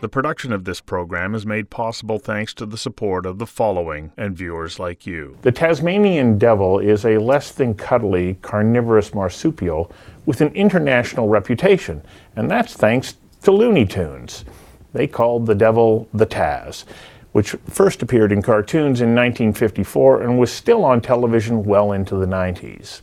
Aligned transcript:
The 0.00 0.08
production 0.08 0.52
of 0.52 0.62
this 0.62 0.80
program 0.80 1.34
is 1.34 1.44
made 1.44 1.70
possible 1.70 2.20
thanks 2.20 2.54
to 2.54 2.66
the 2.66 2.76
support 2.76 3.26
of 3.26 3.38
the 3.38 3.46
following 3.46 4.12
and 4.16 4.36
viewers 4.36 4.78
like 4.78 5.08
you. 5.08 5.36
The 5.42 5.50
Tasmanian 5.50 6.38
devil 6.38 6.78
is 6.78 7.04
a 7.04 7.18
less 7.18 7.50
than 7.50 7.74
cuddly 7.74 8.34
carnivorous 8.40 9.12
marsupial 9.12 9.90
with 10.24 10.40
an 10.40 10.54
international 10.54 11.28
reputation, 11.28 12.02
and 12.36 12.48
that's 12.48 12.74
thanks 12.74 13.16
to 13.42 13.50
Looney 13.50 13.86
Tunes. 13.86 14.44
They 14.92 15.08
called 15.08 15.46
the 15.46 15.56
devil 15.56 16.08
the 16.14 16.26
Taz, 16.26 16.84
which 17.32 17.56
first 17.68 18.00
appeared 18.00 18.30
in 18.30 18.40
cartoons 18.40 19.00
in 19.00 19.16
1954 19.16 20.22
and 20.22 20.38
was 20.38 20.52
still 20.52 20.84
on 20.84 21.00
television 21.00 21.64
well 21.64 21.90
into 21.90 22.14
the 22.14 22.26
90s. 22.26 23.00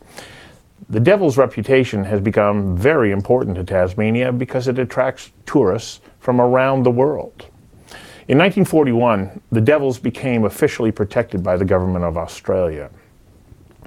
The 0.88 1.00
devil's 1.00 1.38
reputation 1.38 2.04
has 2.04 2.22
become 2.22 2.78
very 2.78 3.12
important 3.12 3.56
to 3.56 3.64
Tasmania 3.64 4.32
because 4.32 4.68
it 4.68 4.78
attracts 4.78 5.32
tourists 5.48 6.00
from 6.20 6.40
around 6.40 6.84
the 6.84 6.92
world. 6.92 7.48
In 8.28 8.38
1941, 8.38 9.42
the 9.52 9.62
devils 9.62 9.98
became 9.98 10.46
officially 10.46 10.92
protected 10.92 11.44
by 11.44 11.58
the 11.58 11.66
government 11.66 12.06
of 12.06 12.18
Australia. 12.18 12.92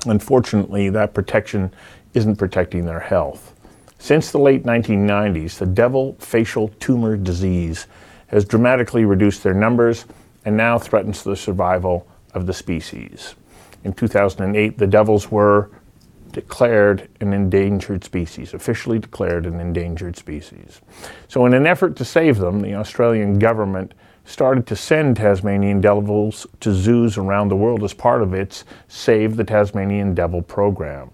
Unfortunately, 0.06 0.90
that 0.90 1.14
protection 1.14 1.72
isn't 2.14 2.36
protecting 2.36 2.84
their 2.84 3.00
health. 3.00 3.54
Since 3.98 4.32
the 4.32 4.38
late 4.38 4.64
1990s, 4.64 5.58
the 5.58 5.66
devil 5.66 6.16
facial 6.18 6.68
tumor 6.80 7.16
disease 7.16 7.86
has 8.28 8.44
dramatically 8.44 9.04
reduced 9.04 9.42
their 9.42 9.54
numbers 9.54 10.04
and 10.44 10.56
now 10.56 10.78
threatens 10.78 11.22
the 11.22 11.36
survival 11.36 12.06
of 12.34 12.46
the 12.46 12.54
species. 12.54 13.34
In 13.84 13.92
2008, 13.92 14.78
the 14.78 14.86
devils 14.86 15.30
were 15.30 15.70
declared 16.38 17.08
an 17.20 17.32
endangered 17.32 18.04
species, 18.04 18.54
officially 18.54 19.00
declared 19.00 19.44
an 19.44 19.58
endangered 19.58 20.16
species. 20.16 20.80
So, 21.26 21.46
in 21.46 21.52
an 21.52 21.66
effort 21.66 21.96
to 21.96 22.04
save 22.04 22.38
them, 22.38 22.60
the 22.60 22.74
Australian 22.74 23.40
government 23.40 23.92
started 24.24 24.64
to 24.68 24.76
send 24.76 25.16
Tasmanian 25.16 25.80
devils 25.80 26.46
to 26.60 26.72
zoos 26.72 27.18
around 27.18 27.48
the 27.48 27.56
world 27.56 27.82
as 27.82 27.92
part 27.92 28.22
of 28.22 28.34
its 28.34 28.64
Save 28.86 29.36
the 29.36 29.42
Tasmanian 29.42 30.14
Devil 30.14 30.42
program. 30.42 31.10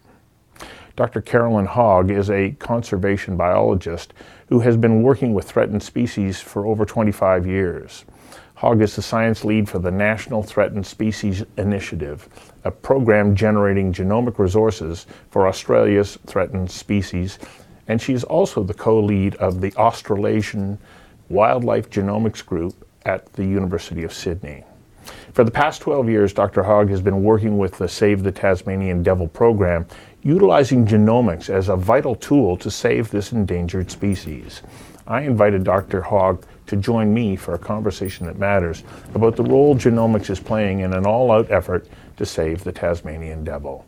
Dr. 0.94 1.22
Carolyn 1.22 1.66
Hogg 1.66 2.10
is 2.10 2.28
a 2.28 2.50
conservation 2.58 3.36
biologist 3.36 4.12
who 4.48 4.60
has 4.60 4.76
been 4.76 5.02
working 5.02 5.32
with 5.32 5.48
threatened 5.48 5.82
species 5.82 6.40
for 6.40 6.66
over 6.66 6.84
25 6.84 7.46
years. 7.46 8.04
Hogg 8.64 8.80
is 8.80 8.96
the 8.96 9.02
science 9.02 9.44
lead 9.44 9.68
for 9.68 9.78
the 9.78 9.90
National 9.90 10.42
Threatened 10.42 10.86
Species 10.86 11.44
Initiative, 11.58 12.26
a 12.64 12.70
program 12.70 13.36
generating 13.36 13.92
genomic 13.92 14.38
resources 14.38 15.04
for 15.28 15.46
Australia's 15.46 16.16
threatened 16.24 16.70
species, 16.70 17.38
and 17.88 18.00
she 18.00 18.14
is 18.14 18.24
also 18.24 18.62
the 18.62 18.72
co 18.72 18.98
lead 18.98 19.34
of 19.34 19.60
the 19.60 19.74
Australasian 19.74 20.78
Wildlife 21.28 21.90
Genomics 21.90 22.42
Group 22.42 22.88
at 23.04 23.30
the 23.34 23.44
University 23.44 24.02
of 24.02 24.14
Sydney. 24.14 24.64
For 25.34 25.44
the 25.44 25.50
past 25.50 25.82
12 25.82 26.08
years, 26.08 26.32
Dr. 26.32 26.62
Hogg 26.62 26.88
has 26.88 27.02
been 27.02 27.22
working 27.22 27.58
with 27.58 27.76
the 27.76 27.86
Save 27.86 28.22
the 28.22 28.32
Tasmanian 28.32 29.02
Devil 29.02 29.28
program, 29.28 29.84
utilizing 30.22 30.86
genomics 30.86 31.50
as 31.50 31.68
a 31.68 31.76
vital 31.76 32.14
tool 32.14 32.56
to 32.56 32.70
save 32.70 33.10
this 33.10 33.30
endangered 33.30 33.90
species. 33.90 34.62
I 35.06 35.20
invited 35.20 35.64
Dr. 35.64 36.00
Hogg 36.00 36.46
to 36.66 36.76
join 36.76 37.12
me 37.12 37.36
for 37.36 37.54
a 37.54 37.58
conversation 37.58 38.26
that 38.26 38.38
matters 38.38 38.82
about 39.14 39.36
the 39.36 39.42
role 39.42 39.74
genomics 39.74 40.30
is 40.30 40.40
playing 40.40 40.80
in 40.80 40.92
an 40.92 41.06
all 41.06 41.30
out 41.30 41.50
effort 41.50 41.88
to 42.16 42.26
save 42.26 42.64
the 42.64 42.72
Tasmanian 42.72 43.44
devil. 43.44 43.84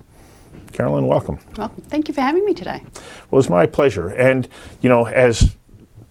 Carolyn, 0.73 1.07
welcome. 1.07 1.39
Well, 1.57 1.73
thank 1.89 2.09
you 2.09 2.15
for 2.15 2.21
having 2.21 2.45
me 2.45 2.55
today. 2.55 2.83
Well, 3.31 3.41
it's 3.41 3.49
my 3.49 3.67
pleasure. 3.67 4.09
And, 4.09 4.49
you 4.81 4.89
know, 4.89 5.07
as 5.07 5.57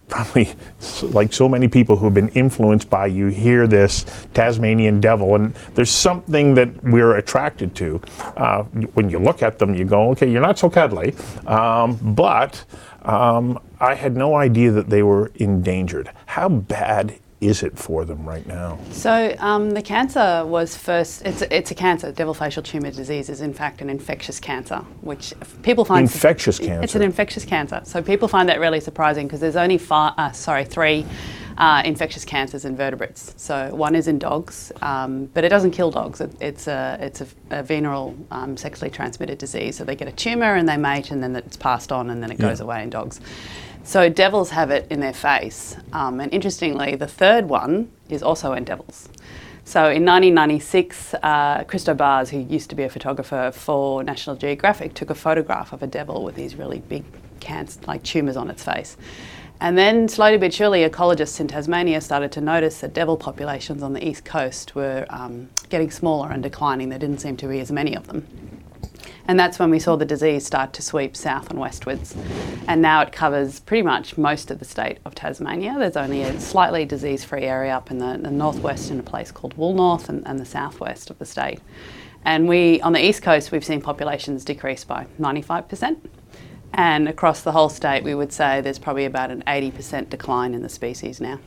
probably 0.08 0.54
like 1.02 1.34
so 1.34 1.50
many 1.50 1.68
people 1.68 1.96
who 1.96 2.06
have 2.06 2.14
been 2.14 2.30
influenced 2.30 2.90
by 2.90 3.08
you 3.08 3.28
hear 3.28 3.68
this 3.68 4.06
Tasmanian 4.34 5.02
devil, 5.02 5.36
and 5.36 5.54
there's 5.74 5.90
something 5.90 6.54
that 6.56 6.84
we're 6.84 7.16
attracted 7.16 7.76
to. 7.76 8.02
Uh, 8.38 8.64
when 8.94 9.10
you 9.10 9.20
look 9.20 9.42
at 9.42 9.60
them, 9.60 9.74
you 9.74 9.86
go, 9.86 10.12
okay, 10.12 10.30
you're 10.30 10.42
not 10.42 10.60
so 10.60 10.70
cuddly, 10.70 11.16
um, 11.48 11.98
but 12.14 12.64
um, 13.04 13.60
I 13.86 13.94
had 13.94 14.18
no 14.18 14.36
idea 14.36 14.72
that 14.72 14.90
they 14.90 15.04
were 15.04 15.32
endangered. 15.36 16.10
How 16.26 16.50
bad 16.50 17.20
is 17.40 17.62
it 17.62 17.78
for 17.78 18.04
them 18.04 18.28
right 18.28 18.46
now? 18.48 18.80
So 18.90 19.36
um, 19.38 19.70
the 19.70 19.82
cancer 19.84 20.44
was 20.44 20.76
first. 20.76 21.22
It's 21.24 21.44
a, 21.44 21.56
it's 21.56 21.70
a 21.70 21.76
cancer. 21.76 22.12
Devil 22.12 22.34
facial 22.34 22.64
tumor 22.64 22.90
disease 22.90 23.30
is 23.30 23.42
in 23.42 23.54
fact 23.54 23.82
an 23.82 23.90
infectious 23.92 24.40
cancer, 24.40 24.78
which 25.02 25.36
people 25.62 25.86
find 25.86 26.02
infectious 26.02 26.58
cancer. 26.58 26.82
It's 26.82 26.96
an 26.96 27.04
infectious 27.04 27.46
cancer. 27.46 27.82
So 27.84 28.02
people 28.02 28.28
find 28.28 28.50
that 28.50 28.60
really 28.60 28.80
surprising 28.80 29.28
because 29.28 29.40
there's 29.40 29.56
only 29.56 29.78
five, 29.78 30.14
uh, 30.18 30.32
sorry 30.32 30.66
three. 30.66 31.06
Uh, 31.58 31.82
infectious 31.86 32.26
cancers 32.26 32.66
in 32.66 32.76
vertebrates. 32.76 33.34
So 33.38 33.74
one 33.74 33.96
is 33.96 34.10
in 34.10 34.20
dogs, 34.20 34.74
um, 34.82 35.28
but 35.28 35.46
it 35.46 35.48
doesn't 35.48 35.72
kill 35.72 35.90
dogs. 35.90 36.20
It, 36.20 36.30
it's 36.42 36.68
a 36.68 36.98
it's 37.00 37.22
a, 37.22 37.28
a 37.50 37.64
venereal 37.64 38.14
um, 38.30 38.58
sexually 38.58 38.92
transmitted 38.92 39.38
disease. 39.38 39.78
So 39.78 39.86
they 39.86 39.96
get 39.96 40.10
a 40.10 40.12
tumor 40.12 40.56
and 40.56 40.68
they 40.68 40.76
mate, 40.76 41.12
and 41.12 41.24
then 41.24 41.34
it's 41.34 41.56
passed 41.56 41.94
on, 41.94 42.10
and 42.10 42.22
then 42.22 42.30
it 42.30 42.40
goes 42.40 42.60
away 42.60 42.84
in 42.84 42.90
dogs. 42.90 43.22
So 43.86 44.10
devils 44.10 44.50
have 44.50 44.72
it 44.72 44.88
in 44.90 45.00
their 45.00 45.14
face. 45.14 45.78
Um, 45.94 46.20
and 46.20 46.34
interestingly, 46.34 46.96
the 46.96 47.08
third 47.08 47.48
one 47.48 47.92
is 48.10 48.24
also 48.24 48.54
in 48.54 48.64
devils. 48.64 49.10
So 49.64 49.82
in 49.82 50.04
1996, 50.04 51.14
uh, 51.22 51.64
Christo 51.66 51.94
Baars, 51.94 52.32
who 52.32 52.40
used 52.40 52.72
to 52.72 52.76
be 52.76 52.82
a 52.82 52.90
photographer 52.90 53.52
for 53.54 54.04
National 54.04 54.36
Geographic, 54.36 54.96
took 54.96 55.12
a 55.12 55.16
photograph 55.16 55.72
of 55.72 55.84
a 55.84 55.88
devil 55.88 56.24
with 56.24 56.34
these 56.34 56.56
really 56.56 56.80
big 56.80 57.04
cancer, 57.40 57.80
like 57.86 58.02
tumours 58.02 58.36
on 58.38 58.50
its 58.50 58.64
face. 58.64 58.98
And 59.62 59.78
then, 59.78 60.08
slowly 60.08 60.40
but 60.40 60.52
surely, 60.52 60.82
ecologists 60.82 61.40
in 61.40 61.48
Tasmania 61.48 62.02
started 62.02 62.32
to 62.34 62.42
notice 62.42 62.80
that 62.82 62.96
devil 62.96 63.16
populations 63.16 63.84
on 63.84 63.94
the 63.94 64.06
east 64.06 64.26
coast 64.26 64.74
were 64.74 65.06
um, 65.10 65.48
getting 65.70 65.92
smaller 65.92 66.32
and 66.32 66.42
declining. 66.42 66.90
There 66.90 67.00
didn't 67.00 67.20
seem 67.20 67.38
to 67.38 67.48
be 67.48 67.60
as 67.60 67.72
many 67.72 67.96
of 67.96 68.08
them. 68.08 68.28
And 69.28 69.40
that's 69.40 69.58
when 69.58 69.72
we 69.72 69.80
saw 69.80 69.96
the 69.96 70.06
disease 70.06 70.46
start 70.46 70.74
to 70.74 70.82
sweep 70.82 71.16
south 71.16 71.50
and 71.50 71.60
westwards. 71.60 72.16
And 72.68 72.82
now 72.82 73.02
it 73.02 73.12
covers 73.12 73.60
pretty 73.60 73.82
much 73.82 74.18
most 74.18 74.52
of 74.52 74.60
the 74.60 74.66
state 74.66 75.00
of 75.04 75.16
Tasmania. 75.16 75.76
There's 75.80 75.98
only 75.98 76.22
a 76.22 76.40
slightly 76.40 76.86
disease 76.86 77.24
free 77.24 77.44
area 77.44 77.76
up 77.76 77.90
in 77.90 77.98
the, 77.98 78.18
the 78.22 78.32
northwest 78.32 78.92
in 78.92 79.00
a 79.00 79.04
place 79.04 79.32
called 79.32 79.58
Woolnorth 79.58 80.10
and, 80.10 80.26
and 80.28 80.40
the 80.40 80.46
southwest 80.46 81.10
of 81.10 81.18
the 81.18 81.26
state. 81.26 81.60
And 82.24 82.48
we, 82.48 82.82
on 82.82 82.94
the 82.94 83.04
east 83.04 83.22
coast, 83.22 83.52
we've 83.52 83.66
seen 83.66 83.82
populations 83.82 84.46
decrease 84.46 84.84
by 84.84 85.08
95%. 85.20 85.98
And 86.74 87.08
across 87.08 87.42
the 87.42 87.52
whole 87.52 87.70
state, 87.70 88.04
we 88.04 88.14
would 88.16 88.34
say 88.34 88.62
there's 88.62 88.80
probably 88.80 89.06
about 89.06 89.32
an 89.32 89.44
80% 89.48 90.10
decline 90.10 90.54
in 90.54 90.62
the 90.62 90.70
species 90.70 91.22
now. 91.22 91.40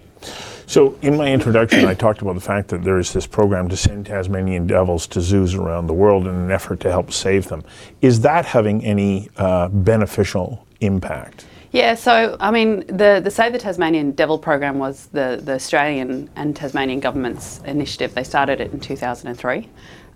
So, 0.66 0.98
in 1.00 1.16
my 1.16 1.32
introduction, 1.32 1.86
I 1.86 1.94
talked 1.94 2.20
about 2.20 2.34
the 2.34 2.42
fact 2.42 2.68
that 2.68 2.84
there 2.84 2.98
is 2.98 3.12
this 3.12 3.26
program 3.26 3.68
to 3.70 3.76
send 3.76 4.06
Tasmanian 4.06 4.66
devils 4.66 5.06
to 5.08 5.20
zoos 5.20 5.54
around 5.54 5.86
the 5.86 5.94
world 5.94 6.26
in 6.26 6.34
an 6.34 6.50
effort 6.50 6.80
to 6.80 6.90
help 6.90 7.10
save 7.10 7.48
them. 7.48 7.64
Is 8.02 8.20
that 8.20 8.44
having 8.44 8.84
any 8.84 9.30
uh, 9.38 9.68
beneficial 9.68 10.66
impact? 10.80 11.46
Yeah, 11.72 11.94
so 11.94 12.36
I 12.40 12.50
mean, 12.50 12.80
the, 12.86 13.20
the 13.22 13.30
Save 13.30 13.52
the 13.52 13.58
Tasmanian 13.58 14.12
Devil 14.12 14.38
program 14.38 14.78
was 14.78 15.06
the, 15.06 15.40
the 15.42 15.52
Australian 15.52 16.30
and 16.34 16.56
Tasmanian 16.56 17.00
government's 17.00 17.60
initiative. 17.64 18.14
They 18.14 18.24
started 18.24 18.60
it 18.60 18.72
in 18.72 18.80
2003. 18.80 19.68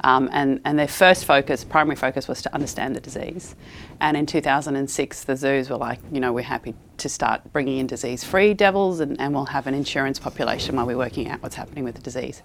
Um, 0.04 0.28
and, 0.32 0.60
and 0.64 0.78
their 0.78 0.88
first 0.88 1.24
focus, 1.24 1.64
primary 1.64 1.96
focus, 1.96 2.26
was 2.26 2.42
to 2.42 2.54
understand 2.54 2.96
the 2.96 3.00
disease. 3.00 3.54
And 4.00 4.16
in 4.16 4.26
2006, 4.26 5.24
the 5.24 5.36
zoos 5.36 5.70
were 5.70 5.76
like, 5.76 6.00
you 6.10 6.20
know, 6.20 6.32
we're 6.32 6.42
happy 6.42 6.74
to 6.98 7.08
start 7.08 7.52
bringing 7.52 7.78
in 7.78 7.86
disease 7.86 8.22
free 8.24 8.54
devils 8.54 9.00
and, 9.00 9.20
and 9.20 9.34
we'll 9.34 9.46
have 9.46 9.66
an 9.66 9.74
insurance 9.74 10.18
population 10.18 10.76
while 10.76 10.86
we're 10.86 10.96
working 10.96 11.28
out 11.28 11.42
what's 11.42 11.56
happening 11.56 11.84
with 11.84 11.94
the 11.94 12.00
disease. 12.00 12.42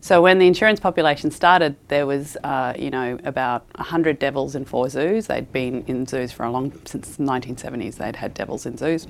So 0.00 0.20
when 0.20 0.38
the 0.38 0.46
insurance 0.46 0.80
population 0.80 1.30
started, 1.30 1.76
there 1.88 2.06
was, 2.06 2.36
uh, 2.44 2.74
you 2.78 2.90
know, 2.90 3.18
about 3.24 3.66
100 3.76 4.18
devils 4.18 4.54
in 4.54 4.66
four 4.66 4.90
zoos. 4.90 5.28
They'd 5.28 5.50
been 5.50 5.82
in 5.86 6.06
zoos 6.06 6.30
for 6.30 6.44
a 6.44 6.50
long, 6.50 6.72
since 6.84 7.16
the 7.16 7.22
1970s, 7.22 7.96
they'd 7.96 8.16
had 8.16 8.34
devils 8.34 8.66
in 8.66 8.76
zoos. 8.76 9.06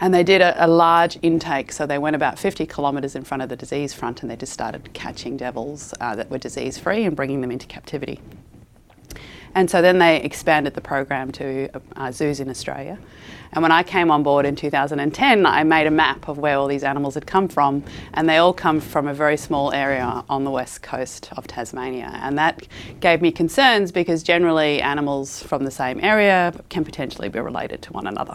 And 0.00 0.12
they 0.12 0.22
did 0.22 0.40
a, 0.40 0.64
a, 0.64 0.66
large 0.66 1.18
intake, 1.22 1.72
so 1.72 1.86
they 1.86 1.98
went 1.98 2.16
about 2.16 2.38
50 2.38 2.66
kilometres 2.66 3.14
in 3.14 3.24
front 3.24 3.42
of 3.42 3.48
the 3.48 3.56
disease 3.56 3.92
front 3.92 4.22
and 4.22 4.30
they 4.30 4.36
just 4.36 4.52
started 4.52 4.92
catching 4.92 5.36
devils 5.36 5.94
uh, 6.00 6.16
that 6.16 6.30
were 6.30 6.38
disease 6.38 6.78
free 6.78 7.04
and 7.04 7.14
bringing 7.14 7.40
them 7.40 7.50
into 7.50 7.66
captivity. 7.66 8.20
And 9.54 9.70
so 9.70 9.80
then 9.80 9.98
they 9.98 10.20
expanded 10.20 10.74
the 10.74 10.80
program 10.80 11.30
to 11.32 11.68
uh, 11.94 12.10
zoos 12.10 12.40
in 12.40 12.50
Australia. 12.50 12.98
And 13.52 13.62
when 13.62 13.70
I 13.70 13.84
came 13.84 14.10
on 14.10 14.24
board 14.24 14.46
in 14.46 14.56
2010, 14.56 15.46
I 15.46 15.62
made 15.62 15.86
a 15.86 15.92
map 15.92 16.26
of 16.26 16.38
where 16.38 16.56
all 16.58 16.66
these 16.66 16.82
animals 16.82 17.14
had 17.14 17.24
come 17.24 17.46
from, 17.46 17.84
and 18.14 18.28
they 18.28 18.38
all 18.38 18.52
come 18.52 18.80
from 18.80 19.06
a 19.06 19.14
very 19.14 19.36
small 19.36 19.72
area 19.72 20.24
on 20.28 20.42
the 20.42 20.50
west 20.50 20.82
coast 20.82 21.30
of 21.36 21.46
Tasmania. 21.46 22.18
And 22.20 22.36
that 22.36 22.66
gave 22.98 23.22
me 23.22 23.30
concerns 23.30 23.92
because 23.92 24.24
generally 24.24 24.82
animals 24.82 25.40
from 25.40 25.64
the 25.64 25.70
same 25.70 26.00
area 26.02 26.52
can 26.68 26.84
potentially 26.84 27.28
be 27.28 27.38
related 27.38 27.80
to 27.82 27.92
one 27.92 28.08
another 28.08 28.34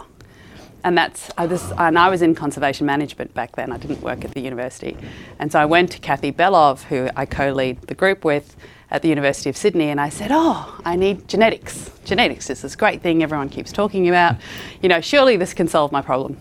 and 0.84 0.96
that's 0.96 1.30
and 1.38 1.98
I 1.98 2.08
was 2.08 2.22
in 2.22 2.34
conservation 2.34 2.86
management 2.86 3.34
back 3.34 3.56
then. 3.56 3.72
I 3.72 3.78
didn't 3.78 4.02
work 4.02 4.24
at 4.24 4.32
the 4.32 4.40
university, 4.40 4.96
and 5.38 5.50
so 5.52 5.58
I 5.58 5.66
went 5.66 5.92
to 5.92 5.98
Kathy 5.98 6.32
Belov, 6.32 6.84
who 6.84 7.08
I 7.16 7.26
co-lead 7.26 7.82
the 7.82 7.94
group 7.94 8.24
with 8.24 8.56
at 8.90 9.02
the 9.02 9.08
University 9.08 9.48
of 9.48 9.56
Sydney, 9.56 9.90
and 9.90 10.00
I 10.00 10.08
said, 10.08 10.30
"Oh, 10.32 10.80
I 10.84 10.96
need 10.96 11.28
genetics. 11.28 11.90
Genetics 12.04 12.50
is 12.50 12.62
this 12.62 12.76
great 12.76 13.02
thing 13.02 13.22
everyone 13.22 13.48
keeps 13.48 13.72
talking 13.72 14.08
about. 14.08 14.36
You 14.82 14.88
know, 14.88 15.00
surely 15.00 15.36
this 15.36 15.54
can 15.54 15.68
solve 15.68 15.92
my 15.92 16.02
problem." 16.02 16.36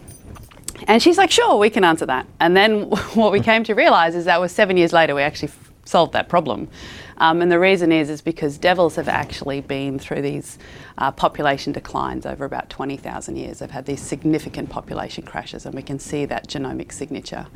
And 0.87 1.03
she's 1.03 1.17
like, 1.17 1.29
sure, 1.29 1.57
we 1.57 1.69
can 1.69 1.83
answer 1.83 2.05
that. 2.05 2.25
And 2.39 2.55
then 2.55 2.89
what 3.13 3.31
we 3.31 3.41
came 3.41 3.63
to 3.65 3.73
realise 3.73 4.15
is 4.15 4.25
that 4.25 4.39
was 4.39 4.51
seven 4.51 4.77
years 4.77 4.93
later, 4.93 5.13
we 5.13 5.21
actually 5.21 5.51
solved 5.89 6.13
that 6.13 6.29
problem. 6.29 6.69
Um, 7.17 7.41
and 7.41 7.51
the 7.51 7.59
reason 7.59 7.91
is, 7.91 8.09
is 8.09 8.21
because 8.21 8.57
devils 8.57 8.95
have 8.95 9.09
actually 9.09 9.59
been 9.61 9.99
through 9.99 10.21
these 10.21 10.57
uh, 10.97 11.11
population 11.11 11.73
declines 11.73 12.25
over 12.25 12.45
about 12.45 12.69
20,000 12.69 13.35
years. 13.35 13.59
They've 13.59 13.71
had 13.71 13.85
these 13.85 14.01
significant 14.01 14.69
population 14.69 15.25
crashes, 15.25 15.65
and 15.65 15.75
we 15.75 15.81
can 15.81 15.99
see 15.99 16.25
that 16.25 16.47
genomic 16.47 16.91
signature. 16.93 17.47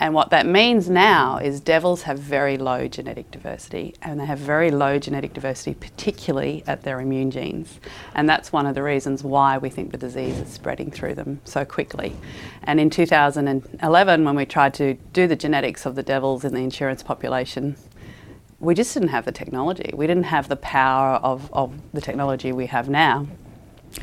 And 0.00 0.14
what 0.14 0.30
that 0.30 0.46
means 0.46 0.88
now 0.88 1.36
is 1.36 1.60
devils 1.60 2.02
have 2.02 2.18
very 2.18 2.56
low 2.56 2.88
genetic 2.88 3.30
diversity, 3.30 3.94
and 4.00 4.18
they 4.18 4.24
have 4.24 4.38
very 4.38 4.70
low 4.70 4.98
genetic 4.98 5.34
diversity, 5.34 5.74
particularly 5.74 6.64
at 6.66 6.84
their 6.84 7.00
immune 7.00 7.30
genes. 7.30 7.78
And 8.14 8.26
that's 8.26 8.50
one 8.50 8.64
of 8.64 8.74
the 8.74 8.82
reasons 8.82 9.22
why 9.22 9.58
we 9.58 9.68
think 9.68 9.92
the 9.92 9.98
disease 9.98 10.38
is 10.38 10.48
spreading 10.48 10.90
through 10.90 11.16
them 11.16 11.40
so 11.44 11.66
quickly. 11.66 12.16
And 12.62 12.80
in 12.80 12.88
2011, 12.88 14.24
when 14.24 14.36
we 14.36 14.46
tried 14.46 14.72
to 14.74 14.94
do 15.12 15.26
the 15.26 15.36
genetics 15.36 15.84
of 15.84 15.96
the 15.96 16.02
devils 16.02 16.46
in 16.46 16.54
the 16.54 16.60
insurance 16.60 17.02
population, 17.02 17.76
we 18.58 18.74
just 18.74 18.94
didn't 18.94 19.10
have 19.10 19.26
the 19.26 19.32
technology. 19.32 19.90
We 19.94 20.06
didn't 20.06 20.24
have 20.24 20.48
the 20.48 20.56
power 20.56 21.16
of, 21.16 21.52
of 21.52 21.74
the 21.92 22.00
technology 22.00 22.52
we 22.52 22.66
have 22.66 22.88
now 22.88 23.26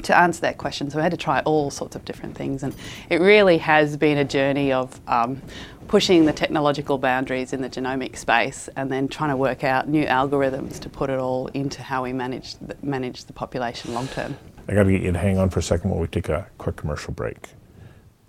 to 0.03 0.17
answer 0.17 0.41
that 0.41 0.57
question. 0.57 0.89
So 0.89 0.97
we 0.97 1.03
had 1.03 1.11
to 1.11 1.17
try 1.17 1.39
all 1.41 1.71
sorts 1.71 1.95
of 1.95 2.05
different 2.05 2.35
things. 2.35 2.63
And 2.63 2.75
it 3.09 3.21
really 3.21 3.57
has 3.59 3.97
been 3.97 4.17
a 4.17 4.25
journey 4.25 4.71
of 4.71 4.99
um, 5.07 5.41
pushing 5.87 6.25
the 6.25 6.33
technological 6.33 6.97
boundaries 6.97 7.53
in 7.53 7.61
the 7.61 7.69
genomic 7.69 8.17
space 8.17 8.69
and 8.75 8.91
then 8.91 9.07
trying 9.07 9.29
to 9.29 9.37
work 9.37 9.63
out 9.63 9.87
new 9.87 10.05
algorithms 10.05 10.79
to 10.79 10.89
put 10.89 11.09
it 11.09 11.19
all 11.19 11.47
into 11.47 11.81
how 11.81 12.03
we 12.03 12.13
manage 12.13 12.55
the, 12.55 12.75
manage 12.81 13.25
the 13.25 13.33
population 13.33 13.93
long 13.93 14.07
term. 14.09 14.35
I 14.67 14.73
got 14.73 14.83
to 14.83 14.91
get 14.91 15.01
you 15.01 15.11
to 15.11 15.17
hang 15.17 15.37
on 15.37 15.49
for 15.49 15.59
a 15.59 15.63
second 15.63 15.89
while 15.89 15.99
we 15.99 16.07
take 16.07 16.29
a 16.29 16.47
quick 16.57 16.75
commercial 16.75 17.13
break. 17.13 17.49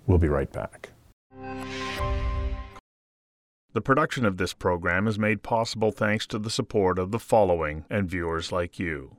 We'll 0.07 0.19
be 0.19 0.29
right 0.29 0.51
back. 0.53 0.91
The 3.75 3.83
production 3.83 4.25
of 4.25 4.39
this 4.39 4.55
program 4.55 5.07
is 5.07 5.19
made 5.19 5.43
possible 5.43 5.91
thanks 5.91 6.27
to 6.29 6.39
the 6.39 6.51
support 6.51 6.99
of 6.99 7.11
the 7.11 7.19
following 7.19 7.85
and 7.91 8.09
viewers 8.09 8.51
like 8.51 8.79
you. 8.79 9.17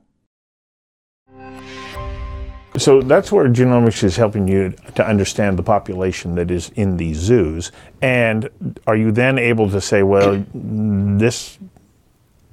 So 2.76 3.02
that's 3.02 3.32
where 3.32 3.48
genomics 3.48 4.04
is 4.04 4.16
helping 4.16 4.46
you 4.46 4.74
to 4.94 5.06
understand 5.06 5.58
the 5.58 5.62
population 5.62 6.36
that 6.36 6.50
is 6.50 6.70
in 6.76 6.96
these 6.96 7.16
zoos. 7.16 7.72
And 8.00 8.48
are 8.86 8.96
you 8.96 9.10
then 9.10 9.38
able 9.38 9.68
to 9.70 9.80
say, 9.80 10.02
well, 10.02 10.44
this 10.54 11.58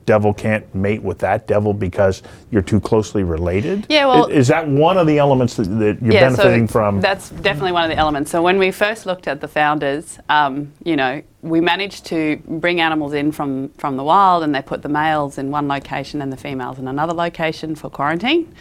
devil 0.07 0.33
can't 0.33 0.73
mate 0.73 1.03
with 1.03 1.19
that 1.19 1.45
devil 1.47 1.73
because 1.73 2.23
you're 2.49 2.63
too 2.63 2.79
closely 2.79 3.23
related? 3.23 3.85
Yeah, 3.89 4.07
well- 4.07 4.25
is, 4.27 4.37
is 4.37 4.47
that 4.47 4.67
one 4.67 4.97
of 4.97 5.05
the 5.05 5.19
elements 5.19 5.55
that, 5.55 5.65
that 5.65 6.01
you're 6.01 6.13
Yeah, 6.13 6.29
benefiting 6.29 6.67
so 6.67 6.71
from? 6.71 6.99
That's 7.01 7.29
definitely 7.29 7.73
one 7.73 7.83
of 7.83 7.91
the 7.91 7.97
elements. 7.97 8.31
So 8.31 8.41
when 8.41 8.57
we 8.57 8.71
first 8.71 9.05
looked 9.05 9.27
at 9.27 9.41
the 9.41 9.47
founders, 9.47 10.17
um, 10.29 10.71
you 10.83 10.95
know, 10.95 11.21
we 11.43 11.61
managed 11.61 12.05
to 12.07 12.41
bring 12.47 12.81
animals 12.81 13.13
in 13.13 13.31
from, 13.31 13.69
from 13.77 13.97
the 13.97 14.03
wild 14.03 14.43
and 14.43 14.55
they 14.55 14.61
put 14.63 14.81
the 14.81 14.89
males 14.89 15.37
in 15.37 15.51
one 15.51 15.67
location 15.67 16.21
and 16.21 16.33
the 16.33 16.37
females 16.37 16.79
in 16.79 16.87
another 16.87 17.13
location 17.13 17.75
for 17.75 17.89
quarantine. 17.89 18.51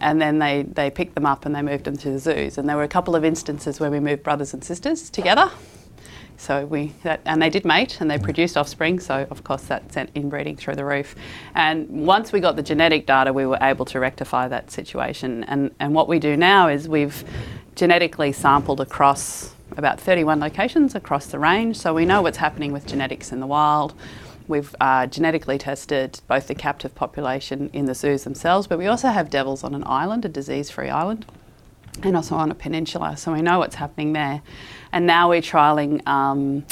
And 0.00 0.20
then 0.20 0.38
they, 0.38 0.62
they 0.62 0.90
picked 0.90 1.14
them 1.14 1.26
up 1.26 1.46
and 1.46 1.54
they 1.54 1.62
moved 1.62 1.84
them 1.84 1.96
to 1.98 2.10
the 2.10 2.18
zoos. 2.18 2.58
And 2.58 2.68
there 2.68 2.76
were 2.76 2.82
a 2.82 2.88
couple 2.88 3.16
of 3.16 3.24
instances 3.24 3.80
where 3.80 3.90
we 3.90 4.00
moved 4.00 4.22
brothers 4.22 4.52
and 4.52 4.62
sisters 4.62 5.10
together. 5.10 5.50
So 6.38 6.66
we 6.66 6.92
that, 7.02 7.20
and 7.24 7.40
they 7.40 7.48
did 7.48 7.64
mate 7.64 8.00
and 8.00 8.10
they 8.10 8.18
produced 8.18 8.56
offspring. 8.56 9.00
So 9.00 9.26
of 9.30 9.42
course 9.42 9.62
that 9.64 9.90
sent 9.92 10.10
inbreeding 10.14 10.56
through 10.56 10.76
the 10.76 10.84
roof. 10.84 11.16
And 11.54 11.88
once 11.88 12.32
we 12.32 12.40
got 12.40 12.56
the 12.56 12.62
genetic 12.62 13.06
data, 13.06 13.32
we 13.32 13.46
were 13.46 13.58
able 13.60 13.86
to 13.86 14.00
rectify 14.00 14.48
that 14.48 14.70
situation. 14.70 15.44
And 15.44 15.74
and 15.80 15.94
what 15.94 16.08
we 16.08 16.18
do 16.18 16.36
now 16.36 16.68
is 16.68 16.88
we've 16.88 17.24
genetically 17.74 18.32
sampled 18.32 18.80
across 18.80 19.54
about 19.76 20.00
31 20.00 20.40
locations 20.40 20.94
across 20.94 21.26
the 21.26 21.38
range. 21.38 21.76
So 21.76 21.92
we 21.94 22.04
know 22.04 22.22
what's 22.22 22.38
happening 22.38 22.72
with 22.72 22.86
genetics 22.86 23.32
in 23.32 23.40
the 23.40 23.46
wild. 23.46 23.94
We've 24.48 24.74
uh, 24.80 25.06
genetically 25.06 25.58
tested 25.58 26.20
both 26.28 26.46
the 26.46 26.54
captive 26.54 26.94
population 26.94 27.70
in 27.72 27.86
the 27.86 27.94
zoos 27.94 28.24
themselves, 28.24 28.66
but 28.66 28.78
we 28.78 28.86
also 28.86 29.08
have 29.08 29.30
devils 29.30 29.64
on 29.64 29.74
an 29.74 29.84
island, 29.86 30.24
a 30.24 30.28
disease-free 30.28 30.88
island 30.88 31.26
and 32.02 32.16
also 32.16 32.34
on 32.36 32.50
a 32.50 32.54
peninsula, 32.54 33.16
so 33.16 33.32
we 33.32 33.42
know 33.42 33.58
what's 33.58 33.76
happening 33.76 34.12
there. 34.12 34.42
And 34.92 35.06
now 35.06 35.30
we're 35.30 35.40
trialling 35.40 36.06
um, 36.06 36.64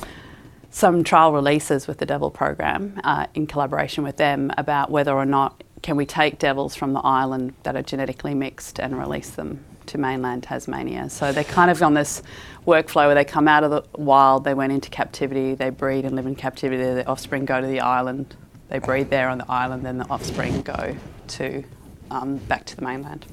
some 0.70 1.04
trial 1.04 1.32
releases 1.32 1.86
with 1.86 1.98
the 1.98 2.06
Devil 2.06 2.30
program 2.30 3.00
uh, 3.04 3.26
in 3.34 3.46
collaboration 3.46 4.04
with 4.04 4.16
them 4.16 4.50
about 4.58 4.90
whether 4.90 5.12
or 5.12 5.24
not 5.24 5.62
can 5.84 5.96
we 5.96 6.06
take 6.06 6.38
devils 6.38 6.74
from 6.74 6.94
the 6.94 7.00
island 7.00 7.52
that 7.62 7.76
are 7.76 7.82
genetically 7.82 8.32
mixed 8.32 8.80
and 8.80 8.98
release 8.98 9.28
them 9.28 9.62
to 9.84 9.98
mainland 9.98 10.42
Tasmania. 10.42 11.10
So 11.10 11.30
they're 11.30 11.44
kind 11.44 11.70
of 11.70 11.82
on 11.82 11.92
this 11.92 12.22
workflow 12.66 13.04
where 13.04 13.14
they 13.14 13.26
come 13.26 13.46
out 13.46 13.64
of 13.64 13.70
the 13.70 13.84
wild, 14.00 14.44
they 14.44 14.54
went 14.54 14.72
into 14.72 14.88
captivity, 14.88 15.54
they 15.54 15.68
breed 15.68 16.06
and 16.06 16.16
live 16.16 16.24
in 16.24 16.36
captivity, 16.36 16.82
their 16.82 17.06
offspring 17.06 17.44
go 17.44 17.60
to 17.60 17.66
the 17.66 17.80
island, 17.80 18.34
they 18.70 18.78
breed 18.78 19.10
there 19.10 19.28
on 19.28 19.36
the 19.36 19.50
island, 19.50 19.84
then 19.84 19.98
the 19.98 20.08
offspring 20.08 20.62
go 20.62 20.96
to 21.26 21.62
um, 22.10 22.38
back 22.38 22.64
to 22.64 22.76
the 22.76 22.82
mainland. 22.82 23.26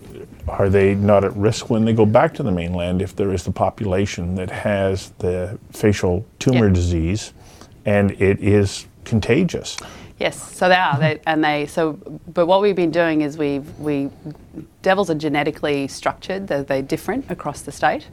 are 0.50 0.68
they 0.68 0.94
not 0.94 1.24
at 1.24 1.34
risk 1.38 1.70
when 1.70 1.86
they 1.86 1.94
go 1.94 2.06
back 2.06 2.34
to 2.34 2.44
the 2.44 2.52
mainland 2.52 3.02
if 3.02 3.16
there 3.16 3.34
is 3.34 3.46
the 3.46 3.52
population 3.52 4.36
that 4.36 4.52
has 4.52 5.12
the 5.20 5.58
facial 5.72 6.26
tumor 6.40 6.68
Yeah. 6.68 6.74
disease 6.74 7.32
and 7.86 8.12
it 8.12 8.44
is 8.44 8.88
contagious? 9.06 9.78
Yes, 10.22 10.56
so 10.56 10.70
they 10.70 10.76
are, 10.76 11.00
they, 11.00 11.20
and 11.26 11.44
they 11.44 11.66
so. 11.66 11.94
But 12.32 12.46
what 12.46 12.62
we've 12.62 12.76
been 12.76 12.92
doing 12.92 13.22
is 13.22 13.40
we 13.40 13.58
we 13.80 14.12
devils 14.84 15.10
are 15.10 15.16
genetically 15.16 15.88
structured; 15.88 16.46
they're, 16.46 16.62
they're 16.62 16.84
different 16.84 17.32
across 17.32 17.64
the 17.64 17.72
state, 17.72 18.08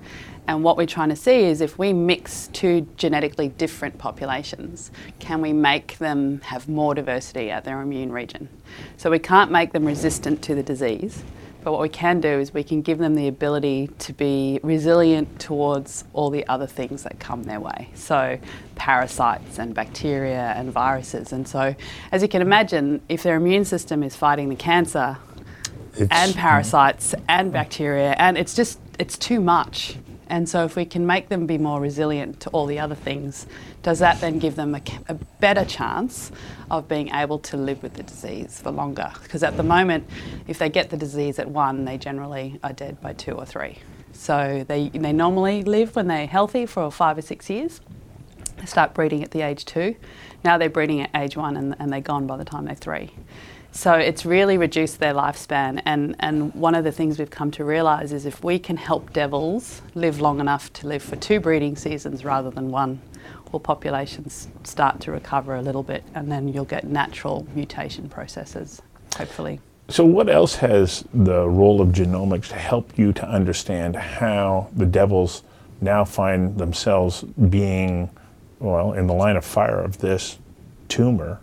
and 0.47 0.65
what 0.65 0.79
we're 0.79 0.87
trying 0.87 1.11
to 1.11 1.17
see 1.17 1.45
is 1.45 1.61
if 1.61 1.79
we 1.79 1.93
mix 1.93 2.49
two 2.55 2.89
genetically 2.97 3.49
different 3.49 3.99
populations, 3.99 4.91
can 5.19 5.43
we 5.43 5.53
make 5.53 5.99
them 5.99 6.41
have 6.41 6.67
more 6.67 6.95
diversity 6.95 7.51
at 7.51 7.65
their 7.65 7.83
immune 7.83 8.11
region? 8.11 8.49
So 8.97 9.11
we 9.11 9.19
can't 9.19 9.51
make 9.51 9.75
them 9.75 9.85
resistant 9.85 10.41
to 10.45 10.55
the 10.55 10.63
disease, 10.63 11.23
but 11.69 11.73
what 11.73 11.83
we 11.83 11.91
can 11.91 12.19
do 12.19 12.31
is 12.31 12.55
we 12.55 12.63
can 12.65 12.81
give 12.81 12.97
them 12.97 13.15
the 13.15 13.29
ability 13.29 13.91
to 13.99 14.15
be 14.15 14.59
resilient 14.63 15.39
towards 15.39 16.03
all 16.15 16.31
the 16.31 16.47
other 16.49 16.67
things 16.67 17.03
that 17.03 17.21
come 17.21 17.43
their 17.43 17.61
way. 17.61 17.91
So, 17.93 18.39
parasites 18.75 19.59
and 19.59 19.75
bacteria 19.75 20.55
and 20.57 20.73
viruses. 20.73 21.31
And 21.31 21.47
so, 21.47 21.75
as 22.11 22.23
you 22.23 22.29
can 22.29 22.41
imagine, 22.41 23.03
if 23.11 23.23
their 23.23 23.37
immune 23.37 23.67
system 23.67 24.03
is 24.03 24.17
fighting 24.17 24.49
the 24.49 24.57
cancer 24.57 25.19
It's, 25.93 26.11
and 26.11 26.35
parasites 26.35 27.15
and 27.29 27.53
bacteria, 27.53 28.13
and 28.13 28.39
it's 28.39 28.55
just, 28.55 28.79
it's 28.99 29.19
too 29.19 29.39
much. 29.39 29.99
And 30.29 30.49
so, 30.49 30.65
if 30.65 30.77
we 30.77 30.85
can 30.85 31.07
make 31.07 31.29
them 31.29 31.47
be 31.47 31.59
more 31.59 31.81
resilient 31.81 32.41
to 32.41 32.51
all 32.51 32.67
the 32.67 32.79
other 32.79 32.95
things, 32.95 33.47
does 33.83 33.99
that 34.01 34.21
then 34.21 34.39
give 34.39 34.57
them 34.57 34.75
a, 34.75 34.83
a 35.09 35.15
better 35.41 35.65
chance 35.65 36.31
of 36.71 36.87
being 36.87 37.09
able 37.15 37.39
to 37.41 37.57
live 37.57 37.83
with 37.83 37.95
the 37.95 38.03
disease 38.03 38.61
for 38.61 38.71
longer? 38.71 39.11
Because 39.23 39.43
at 39.43 39.57
the 39.57 39.63
moment, 39.63 40.07
if 40.47 40.59
they 40.59 40.69
get 40.69 40.91
the 40.91 40.97
disease 40.97 41.39
at 41.39 41.51
one, 41.51 41.85
they 41.85 41.97
generally 41.97 42.61
are 42.63 42.73
dead 42.73 43.01
by 43.01 43.15
two 43.15 43.33
or 43.33 43.47
three. 43.47 43.79
So, 44.13 44.65
they, 44.69 44.91
they 44.91 45.13
normally 45.13 45.63
live 45.63 45.97
when 45.97 46.09
they're 46.09 46.27
healthy 46.27 46.67
for 46.67 46.91
five 46.91 47.17
or 47.17 47.23
six 47.23 47.49
years. 47.49 47.81
They 48.59 48.67
start 48.67 48.93
breeding 48.93 49.23
at 49.23 49.31
the 49.31 49.43
age 49.43 49.65
two. 49.65 49.97
Now 50.45 50.59
they're 50.59 50.69
breeding 50.71 51.01
at 51.01 51.11
age 51.15 51.37
one 51.37 51.57
and, 51.57 51.77
and 51.79 51.93
they're 51.93 52.01
gone 52.01 52.27
by 52.27 52.37
the 52.37 52.45
time 52.45 52.67
they're 52.67 52.75
three. 52.75 53.13
So 53.79 53.93
it's 53.93 54.27
really 54.27 54.59
reduced 54.59 54.99
their 54.99 55.15
lifespan. 55.15 55.81
And, 55.85 56.17
and 56.19 56.53
one 56.53 56.75
of 56.75 56.83
the 56.83 56.91
things 56.91 57.17
we've 57.17 57.31
come 57.31 57.53
to 57.53 57.65
realise 57.65 58.11
is 58.11 58.27
if 58.27 58.43
we 58.43 58.59
can 58.59 58.77
help 58.77 59.13
devils 59.13 59.83
live 59.95 60.21
long 60.21 60.41
enough 60.41 60.73
to 60.73 60.89
live 60.89 61.01
for 61.01 61.15
two 61.15 61.39
breeding 61.39 61.77
seasons 61.77 62.25
rather 62.25 62.51
than 62.51 62.73
one, 62.73 63.01
will 63.53 63.61
populations 63.61 64.49
start 64.65 64.99
to 65.03 65.13
recover 65.13 65.55
a 65.55 65.63
little 65.63 65.85
bit 65.85 66.03
and 66.17 66.29
then 66.29 66.49
you'll 66.49 66.65
get 66.65 66.89
natural 66.89 67.47
mutation 67.55 68.09
processes, 68.09 68.83
hopefully. 69.17 69.61
So, 69.87 70.05
what 70.05 70.29
else 70.29 70.57
has 70.57 71.05
the 71.15 71.49
role 71.49 71.81
of 71.81 71.91
genomics 71.91 72.51
helped 72.51 72.99
you 72.99 73.13
to 73.13 73.29
understand 73.29 73.95
how 73.95 74.71
the 74.75 74.87
devils 74.87 75.45
now 75.81 76.05
find 76.05 76.59
themselves 76.59 77.23
being, 77.23 78.11
well, 78.59 78.95
in 78.95 79.07
the 79.07 79.15
line 79.15 79.37
of 79.37 79.45
fire 79.45 79.79
of 79.79 79.99
this 79.99 80.41
tumor 80.89 81.41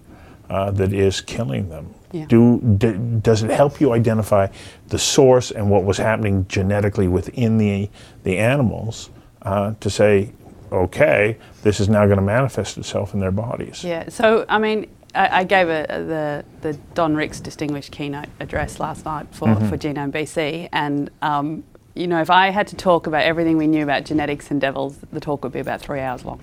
uh, 0.50 0.72
that 0.72 0.92
is 0.92 1.22
killing 1.22 1.70
them? 1.70 1.96
Yeah. 2.16 2.26
Do, 2.28 2.62
d- 2.78 2.98
does 3.22 3.44
it 3.44 3.52
help 3.52 3.82
you 3.82 3.92
identify 3.92 4.48
the 4.88 4.98
source 4.98 5.52
and 5.52 5.70
what 5.70 5.84
was 5.84 5.98
happening 5.98 6.46
genetically 6.48 7.10
within 7.10 7.58
the, 7.58 7.90
the 8.24 8.38
animals 8.38 9.10
uh, 9.42 9.74
to 9.82 9.90
say, 9.90 10.32
okay, 10.72 11.38
this 11.62 11.82
is 11.82 11.90
now 11.90 12.06
going 12.06 12.18
to 12.18 12.24
manifest 12.24 12.78
itself 12.78 13.14
in 13.14 13.20
their 13.20 13.32
bodies? 13.32 13.84
Yeah, 13.84 14.08
so 14.08 14.46
I 14.48 14.60
mean, 14.60 14.88
I, 15.14 15.40
I 15.40 15.44
gave 15.44 15.68
a, 15.68 15.86
the 15.90 16.46
the 16.62 16.78
Don 16.94 17.16
Rix 17.16 17.42
Distinguished 17.42 17.92
Keynote 17.92 18.30
address 18.40 18.80
last 18.80 19.04
night 19.06 19.28
for, 19.32 19.54
for 19.56 19.78
Genome 19.78 20.12
BC, 20.12 20.70
and 20.72 21.10
um, 21.22 21.64
you 21.96 22.08
know, 22.08 22.20
if 22.20 22.30
I 22.30 22.50
had 22.50 22.68
to 22.68 22.76
talk 22.76 23.08
about 23.08 23.24
everything 23.24 23.58
we 23.58 23.68
knew 23.68 23.82
about 23.82 24.04
genetics 24.04 24.52
and 24.52 24.60
devils, 24.60 24.98
the 25.14 25.22
talk 25.22 25.44
would 25.44 25.54
be 25.54 25.60
about 25.60 25.80
three 25.80 26.02
hours 26.02 26.26
long. 26.26 26.42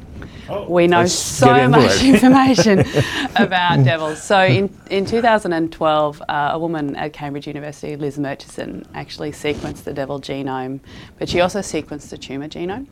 Oh, 0.48 0.66
we 0.66 0.86
know 0.86 1.04
so 1.04 1.68
much 1.68 2.02
information 2.04 2.80
about 3.36 3.84
devils. 3.84 4.22
So 4.22 4.42
in, 4.42 4.74
in 4.90 5.04
2012, 5.04 6.22
uh, 6.22 6.50
a 6.52 6.58
woman 6.58 6.96
at 6.96 7.12
Cambridge 7.12 7.46
University, 7.46 7.96
Liz 7.96 8.18
Murchison, 8.18 8.86
actually 8.94 9.30
sequenced 9.32 9.84
the 9.84 9.92
devil 9.92 10.20
genome, 10.20 10.80
but 11.18 11.28
she 11.28 11.40
also 11.40 11.58
sequenced 11.58 12.08
the 12.08 12.16
tumour 12.16 12.48
genome. 12.48 12.86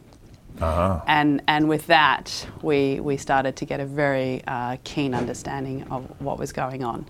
Uh-huh. 0.61 1.01
And, 1.07 1.43
and 1.49 1.67
with 1.67 1.87
that, 1.87 2.47
we, 2.61 3.01
we 3.01 3.17
started 3.17 3.57
to 3.57 3.65
get 3.65 3.81
a 3.81 3.87
very 3.87 4.43
uh, 4.47 4.77
keen 4.85 5.15
understanding 5.15 5.85
of 5.85 6.05
what 6.21 6.39
was 6.39 6.53
going 6.53 6.85
on. 6.85 7.07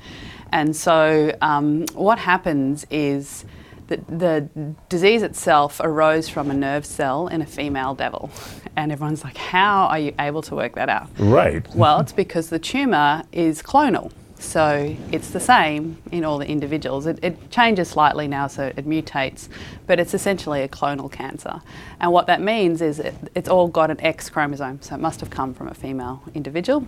And 0.53 0.77
so, 0.77 1.37
um, 1.43 1.87
what 1.95 2.21
happens 2.21 2.87
is 2.91 3.45
that 3.91 4.07
the 4.07 4.49
disease 4.89 5.23
itself 5.23 5.81
arose 5.81 6.29
from 6.29 6.51
a 6.51 6.55
nerve 6.55 6.87
cell 6.87 7.29
in 7.29 7.43
a 7.43 7.47
female 7.47 7.95
devil. 7.95 8.31
And 8.77 8.91
everyone's 8.91 9.23
like, 9.23 9.37
how 9.37 9.87
are 9.87 9.99
you 9.99 10.15
able 10.19 10.43
to 10.43 10.55
work 10.55 10.75
that 10.77 10.89
out? 10.89 11.09
Right. 11.19 11.67
Well, 11.81 12.01
it's 12.01 12.13
because 12.13 12.51
the 12.51 12.59
tumour 12.59 13.25
is 13.33 13.63
clonal. 13.63 14.13
So 14.39 14.97
it's 15.13 15.31
the 15.31 15.41
same 15.41 15.99
in 16.13 16.25
all 16.25 16.39
the 16.39 16.47
individuals. 16.47 17.07
It, 17.07 17.19
it, 17.23 17.51
changes 17.51 17.89
slightly 17.89 18.27
now, 18.29 18.47
so 18.47 18.67
it 18.67 18.87
mutates, 18.87 19.49
but 19.87 19.99
it's 20.01 20.15
essentially 20.15 20.63
a 20.63 20.69
clonal 20.69 21.11
cancer. 21.11 21.61
And 22.01 22.13
what 22.13 22.27
that 22.27 22.41
means 22.41 22.81
is 22.81 23.01
it, 23.01 23.15
it's 23.35 23.49
all 23.49 23.69
got 23.69 23.91
an 23.91 24.01
X 24.01 24.31
chromosome, 24.31 24.81
so 24.83 24.95
it 24.95 25.01
must 25.01 25.21
have 25.21 25.31
come 25.31 25.53
from 25.53 25.69
a 25.69 25.75
female 25.75 26.23
individual. 26.35 26.87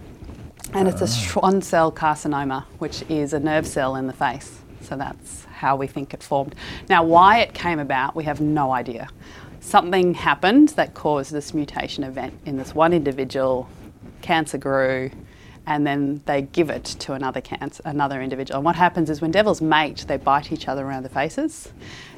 And 0.72 0.88
it's 0.88 1.00
a 1.00 1.04
ah. 1.04 1.06
Schwann 1.06 1.62
cell 1.62 1.92
carcinoma, 1.92 2.64
which 2.78 3.02
is 3.10 3.32
a 3.32 3.40
nerve 3.40 3.66
cell 3.66 3.96
in 3.96 4.06
the 4.06 4.14
face. 4.14 4.61
So 4.82 4.96
that's 4.96 5.44
how 5.44 5.76
we 5.76 5.86
think 5.86 6.12
it 6.12 6.22
formed. 6.22 6.54
Now, 6.88 7.04
why 7.04 7.38
it 7.38 7.54
came 7.54 7.78
about, 7.78 8.14
we 8.16 8.24
have 8.24 8.40
no 8.40 8.72
idea. 8.72 9.08
Something 9.60 10.14
happened 10.14 10.70
that 10.70 10.94
caused 10.94 11.32
this 11.32 11.54
mutation 11.54 12.02
event 12.02 12.34
in 12.44 12.56
this 12.56 12.74
one 12.74 12.92
individual. 12.92 13.68
Cancer 14.22 14.58
grew, 14.58 15.10
and 15.66 15.86
then 15.86 16.22
they 16.26 16.42
give 16.42 16.70
it 16.70 16.84
to 16.84 17.12
another 17.12 17.40
cancer, 17.40 17.82
another 17.84 18.20
individual. 18.20 18.58
And 18.58 18.64
what 18.64 18.76
happens 18.76 19.10
is 19.10 19.20
when 19.20 19.30
devils 19.30 19.60
mate, 19.60 20.04
they 20.08 20.16
bite 20.16 20.52
each 20.52 20.68
other 20.68 20.84
around 20.84 21.04
the 21.04 21.08
faces. 21.08 21.72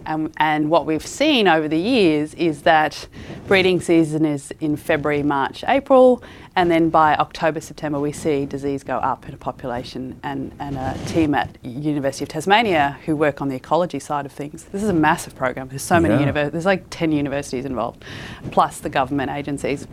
Um, 0.07 0.33
and 0.37 0.71
what 0.71 0.87
we've 0.87 1.07
seen 1.07 1.49
over 1.49 1.67
the 1.67 1.79
years 1.79 2.35
is 2.35 2.63
that 2.63 3.09
breeding 3.47 3.81
season 3.81 4.25
is 4.25 4.53
in 4.61 4.77
February, 4.77 5.23
March, 5.23 5.65
April, 5.67 6.23
and 6.57 6.71
then 6.71 6.89
by 6.89 7.17
October, 7.17 7.61
September, 7.61 7.99
we 7.99 8.13
see 8.13 8.47
disease 8.47 8.85
go 8.85 8.99
up 8.99 9.27
in 9.29 9.35
a 9.35 9.37
population. 9.37 10.19
And, 10.23 10.53
and 10.61 10.77
a 10.77 10.97
team 11.07 11.35
at 11.35 11.57
University 11.65 12.25
of 12.25 12.29
Tasmania 12.29 12.99
who 13.07 13.17
work 13.17 13.41
on 13.41 13.49
the 13.49 13.57
ecology 13.57 13.99
side 13.99 14.25
of 14.27 14.33
things. 14.33 14.65
This 14.65 14.83
is 14.83 14.89
a 14.89 14.95
massive 14.95 15.35
program. 15.35 15.69
There's 15.69 15.83
so 15.83 15.99
many 15.99 16.15
universities. 16.15 16.53
There's 16.53 16.67
like 16.67 16.85
10 16.91 17.13
universities 17.13 17.65
involved, 17.65 18.05
plus 18.53 18.79
the 18.79 18.91
government 18.91 19.31
agencies. 19.31 19.87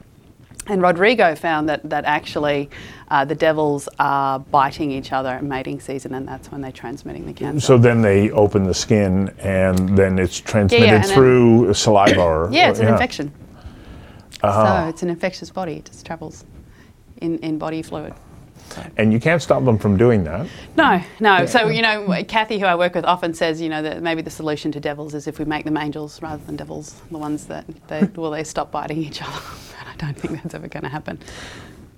And 0.68 0.82
Rodrigo 0.82 1.36
found 1.36 1.68
that, 1.70 1.89
that 1.89 2.06
actually 2.06 2.70
uh, 3.10 3.25
the 3.25 3.36
devils 3.36 3.89
are 4.00 4.39
biting 4.39 4.91
each 4.91 5.12
other 5.12 5.30
at 5.30 5.44
mating 5.44 5.80
season, 5.80 6.13
and 6.13 6.27
that's 6.27 6.51
when 6.51 6.62
they're 6.62 6.72
transmitting 6.72 7.25
the 7.25 7.34
cancer. 7.34 7.65
So 7.65 7.77
then 7.77 8.01
they 8.01 8.30
open 8.32 8.63
the 8.63 8.74
skin, 8.74 9.34
and 9.39 9.98
then 9.98 10.20
it's 10.20 10.39
transmitted 10.39 10.86
yeah, 10.86 11.06
yeah, 11.06 11.13
through 11.13 11.74
saliva 11.74 12.22
or. 12.22 12.50
Yeah, 12.51 12.70
it's 12.70 12.80
an 12.80 12.86
yeah. 12.86 12.94
infection. 12.94 13.34
Uh-huh. 14.44 14.84
So 14.84 14.89
it's 14.89 15.03
an 15.03 15.10
infectious 15.10 15.50
body, 15.50 15.77
it 15.77 15.86
just 15.86 16.06
travels 16.06 16.46
in, 17.18 17.38
in 17.39 17.58
body 17.58 17.82
fluid. 17.82 18.13
And 18.98 19.12
you 19.12 19.20
can't 19.20 19.41
stop 19.41 19.65
them 19.65 19.77
from 19.77 19.98
doing 19.98 20.24
that. 20.24 20.48
No, 20.77 21.01
no. 21.20 21.46
So, 21.46 21.68
you 21.68 21.82
know, 21.82 22.24
Kathy, 22.27 22.58
who 22.58 22.65
I 22.65 22.75
work 22.75 22.96
with, 22.96 23.03
often 23.03 23.34
says, 23.34 23.60
you 23.60 23.68
know, 23.68 23.82
that 23.82 24.01
maybe 24.01 24.22
the 24.22 24.30
solution 24.30 24.72
to 24.72 24.80
devils 24.80 25.13
is 25.13 25.27
if 25.27 25.39
we 25.39 25.46
make 25.46 25.65
them 25.65 25.75
angels 25.75 26.22
rather 26.22 26.44
than 26.46 26.56
devils, 26.56 27.01
the 27.12 27.18
ones 27.18 27.48
that, 27.48 27.65
they, 27.88 28.03
will 28.15 28.32
they 28.32 28.46
stop 28.46 28.72
biting 28.72 29.03
each 29.03 29.22
other. 29.22 29.39
Don't 30.05 30.17
think 30.17 30.41
that's 30.41 30.55
ever 30.55 30.67
going 30.67 30.84
to 30.84 30.89
happen. 30.89 31.20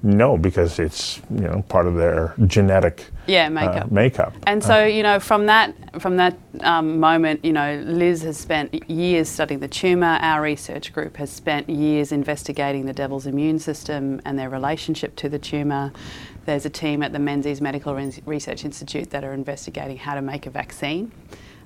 No, 0.05 0.38
because 0.38 0.79
it's 0.79 1.22
you 1.29 1.48
know 1.48 1.63
part 1.69 1.88
of 1.88 1.95
their 1.95 2.36
genetic 2.45 3.05
yeah 3.25 3.48
makeup. 3.48 3.86
Uh, 3.86 3.88
makeup. 3.89 4.33
And 4.45 4.62
so 4.62 4.81
uh, 4.81 4.86
you 4.86 5.01
know 5.01 5.17
from 5.17 5.45
that 5.45 6.01
from 6.01 6.17
that 6.17 6.38
um, 6.60 7.00
moment, 7.00 7.45
you 7.45 7.53
know 7.53 7.81
Liz 7.86 8.22
has 8.24 8.38
spent 8.38 8.89
years 8.89 9.29
studying 9.29 9.62
the 9.62 9.69
tumor. 9.69 10.19
Our 10.22 10.41
research 10.41 10.91
group 10.91 11.15
has 11.15 11.29
spent 11.31 11.69
years 11.69 12.12
investigating 12.12 12.86
the 12.86 12.91
devil's 12.91 13.27
immune 13.27 13.60
system 13.60 14.22
and 14.25 14.38
their 14.38 14.50
relationship 14.50 15.15
to 15.17 15.29
the 15.29 15.39
tumor. 15.39 15.93
There's 16.45 16.65
a 16.65 16.69
team 16.69 17.01
at 17.01 17.13
the 17.13 17.19
Menzies 17.19 17.62
Medical 17.62 17.95
Research 18.25 18.65
Institute 18.65 19.10
that 19.12 19.24
are 19.24 19.33
investigating 19.33 19.95
how 19.95 20.15
to 20.15 20.22
make 20.22 20.45
a 20.45 20.50
vaccine. 20.50 21.13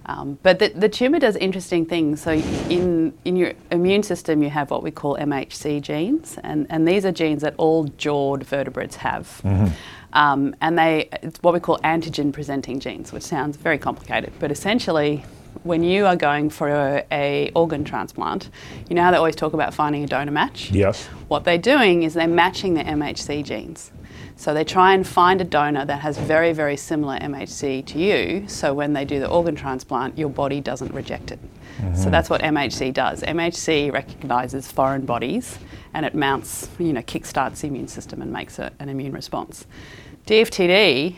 Um, 0.08 0.40
but 0.42 0.60
the, 0.60 0.70
the 0.70 0.88
tumour 0.88 1.20
does 1.20 1.36
interesting 1.36 1.86
things. 1.86 2.22
So 2.22 2.32
in, 2.32 3.14
in 3.26 3.36
your 3.36 3.54
immune 3.72 4.04
system, 4.04 4.42
you 4.42 4.50
have 4.50 4.72
what 4.72 4.82
we 4.82 4.92
call 4.92 5.18
MHC 5.18 5.82
genes, 5.82 6.38
and, 6.44 6.66
and 6.70 6.88
these 6.88 7.06
are 7.06 7.12
genes 7.12 7.42
that 7.42 7.56
all 7.58 7.86
jawed 7.98 8.44
vertebrates 8.44 8.96
have. 8.98 9.42
Mm-hmm. 9.44 9.74
Um, 10.14 10.56
and 10.62 10.80
they, 10.80 11.10
it's 11.22 11.42
what 11.44 11.54
we 11.54 11.60
call 11.60 11.78
antigen 11.80 12.32
presenting 12.32 12.80
genes, 12.80 13.12
which 13.12 13.24
sounds 13.24 13.58
very 13.58 13.78
complicated, 13.78 14.32
but 14.40 14.52
essentially, 14.52 15.26
when 15.64 15.84
you 15.84 16.06
are 16.06 16.16
going 16.16 16.50
for 16.50 16.70
a, 16.70 17.06
a, 17.12 17.52
organ 17.56 17.84
transplant, 17.84 18.50
you 18.90 18.96
know 18.96 19.04
how 19.04 19.12
they 19.12 19.18
always 19.18 19.36
talk 19.36 19.54
about 19.54 19.74
finding 19.74 20.04
a 20.04 20.08
donor 20.08 20.32
match? 20.32 20.72
Yes. 20.72 21.06
What 21.28 21.44
they're 21.44 21.58
doing 21.58 22.04
is 22.04 22.14
they're 22.14 22.28
matching 22.28 22.76
the 22.76 22.84
MHC 22.84 23.44
genes. 23.44 23.92
So 24.38 24.54
they 24.54 24.64
try 24.64 24.94
and 24.94 25.06
find 25.06 25.42
a 25.42 25.44
donor 25.44 25.84
that 25.86 26.00
has 26.02 26.16
very, 26.20 26.54
very 26.54 26.78
similar 26.78 27.18
MHC 27.18 27.84
to 27.88 28.00
you, 28.00 28.48
so 28.48 28.72
when 28.72 28.94
they 28.94 29.04
do 29.04 29.20
the 29.20 29.28
organ 29.28 29.56
transplant, 29.56 30.16
your 30.16 30.30
body 30.30 30.62
doesn't 30.62 30.94
reject 30.94 31.32
it. 31.32 31.40
Mm-hmm. 31.80 31.96
So 31.96 32.12
that's 32.12 32.30
what 32.30 32.42
MHC 32.42 32.94
does. 32.94 33.24
MHC 33.24 33.92
recognizes 33.92 34.72
foreign 34.72 35.08
bodies 35.08 35.58
and 35.96 36.06
it 36.06 36.14
mounts, 36.14 36.70
you 36.78 36.94
know, 36.94 37.02
kickstarts 37.02 37.62
the 37.62 37.68
immune 37.68 37.88
system 37.88 38.22
and 38.22 38.32
makes 38.32 38.60
a, 38.60 38.72
an 38.78 38.90
immune 38.90 39.12
response. 39.12 39.66
DFTD 40.28 41.16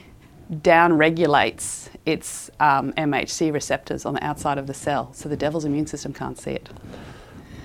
down 0.64 0.94
regulates 0.94 1.90
its 2.06 2.50
um, 2.62 2.94
MHC 2.94 3.52
receptors 3.54 4.06
on 4.06 4.14
the 4.14 4.24
outside 4.24 4.58
of 4.58 4.66
the 4.66 4.74
cell, 4.74 5.14
so 5.14 5.28
the 5.28 5.38
devil's 5.38 5.66
immune 5.66 5.88
system 5.88 6.14
can't 6.14 6.40
see 6.40 6.52
it. 6.52 6.70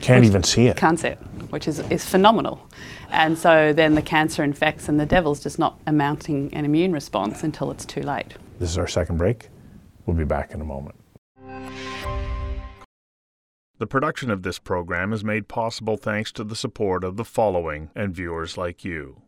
Can't 0.04 0.20
which 0.20 0.28
even 0.28 0.42
see 0.42 0.66
it. 0.66 0.76
Can't 0.76 1.00
see 1.00 1.08
it, 1.08 1.18
which 1.48 1.66
is, 1.66 1.78
is 1.90 2.04
phenomenal. 2.04 2.68
And 3.10 3.38
so 3.38 3.72
then 3.72 3.94
the 3.94 4.02
cancer 4.02 4.44
infects, 4.44 4.86
and 4.86 5.00
the 5.00 5.06
devil's 5.06 5.42
just 5.42 5.58
not 5.58 5.78
mounting 5.90 6.52
an 6.52 6.66
immune 6.66 6.92
response 6.92 7.42
until 7.42 7.70
it's 7.70 7.86
too 7.86 8.02
late. 8.02 8.34
This 8.58 8.68
is 8.68 8.76
our 8.76 8.86
second 8.86 9.16
break. 9.16 9.48
We'll 10.04 10.14
be 10.16 10.24
back 10.24 10.50
in 10.50 10.60
a 10.60 10.64
moment. 10.64 10.96
The 13.78 13.86
production 13.86 14.30
of 14.30 14.42
this 14.42 14.58
program 14.58 15.14
is 15.14 15.24
made 15.24 15.48
possible 15.48 15.96
thanks 15.96 16.30
to 16.32 16.44
the 16.44 16.54
support 16.54 17.02
of 17.02 17.16
the 17.16 17.24
following 17.24 17.88
and 17.94 18.14
viewers 18.14 18.58
like 18.58 18.84
you. 18.84 19.22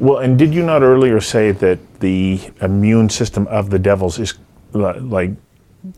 Well, 0.00 0.18
and 0.18 0.36
did 0.36 0.52
you 0.52 0.64
not 0.64 0.82
earlier 0.82 1.20
say 1.20 1.52
that 1.52 2.00
the 2.00 2.40
immune 2.60 3.10
system 3.10 3.46
of 3.46 3.70
the 3.70 3.78
devils 3.78 4.18
is 4.18 4.34
like 4.72 5.30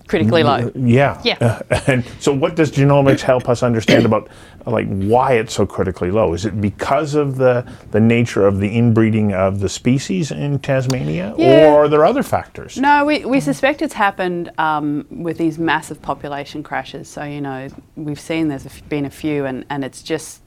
critically 0.08 0.42
low. 0.42 0.70
Yeah. 0.74 1.20
Yeah. 1.24 1.38
Uh, 1.70 1.80
and 1.86 2.04
so, 2.20 2.32
what 2.32 2.56
does 2.56 2.70
genomics 2.70 3.20
help 3.20 3.48
us 3.48 3.62
understand 3.62 4.04
about 4.04 4.28
like 4.66 4.86
why 4.88 5.34
it's 5.34 5.54
so 5.54 5.66
critically 5.66 6.10
low? 6.10 6.34
Is 6.34 6.44
it 6.44 6.60
because 6.60 7.14
of 7.14 7.36
the 7.36 7.70
the 7.92 8.00
nature 8.00 8.46
of 8.46 8.58
the 8.58 8.68
inbreeding 8.68 9.32
of 9.32 9.60
the 9.60 9.68
species 9.68 10.30
in 10.30 10.58
Tasmania, 10.58 11.34
yeah. 11.38 11.66
or 11.66 11.84
are 11.84 11.88
there 11.88 12.04
other 12.04 12.22
factors? 12.22 12.76
No, 12.76 13.04
we, 13.04 13.24
we 13.24 13.40
suspect 13.40 13.82
it's 13.82 13.94
happened 13.94 14.50
um, 14.58 15.06
with 15.10 15.38
these 15.38 15.58
massive 15.58 16.02
population 16.02 16.62
crashes. 16.62 17.08
So 17.08 17.24
you 17.24 17.40
know, 17.40 17.68
we've 17.96 18.20
seen 18.20 18.48
there's 18.48 18.66
been 18.82 19.04
a 19.04 19.10
few, 19.10 19.44
and 19.46 19.64
and 19.70 19.84
it's 19.84 20.02
just 20.02 20.42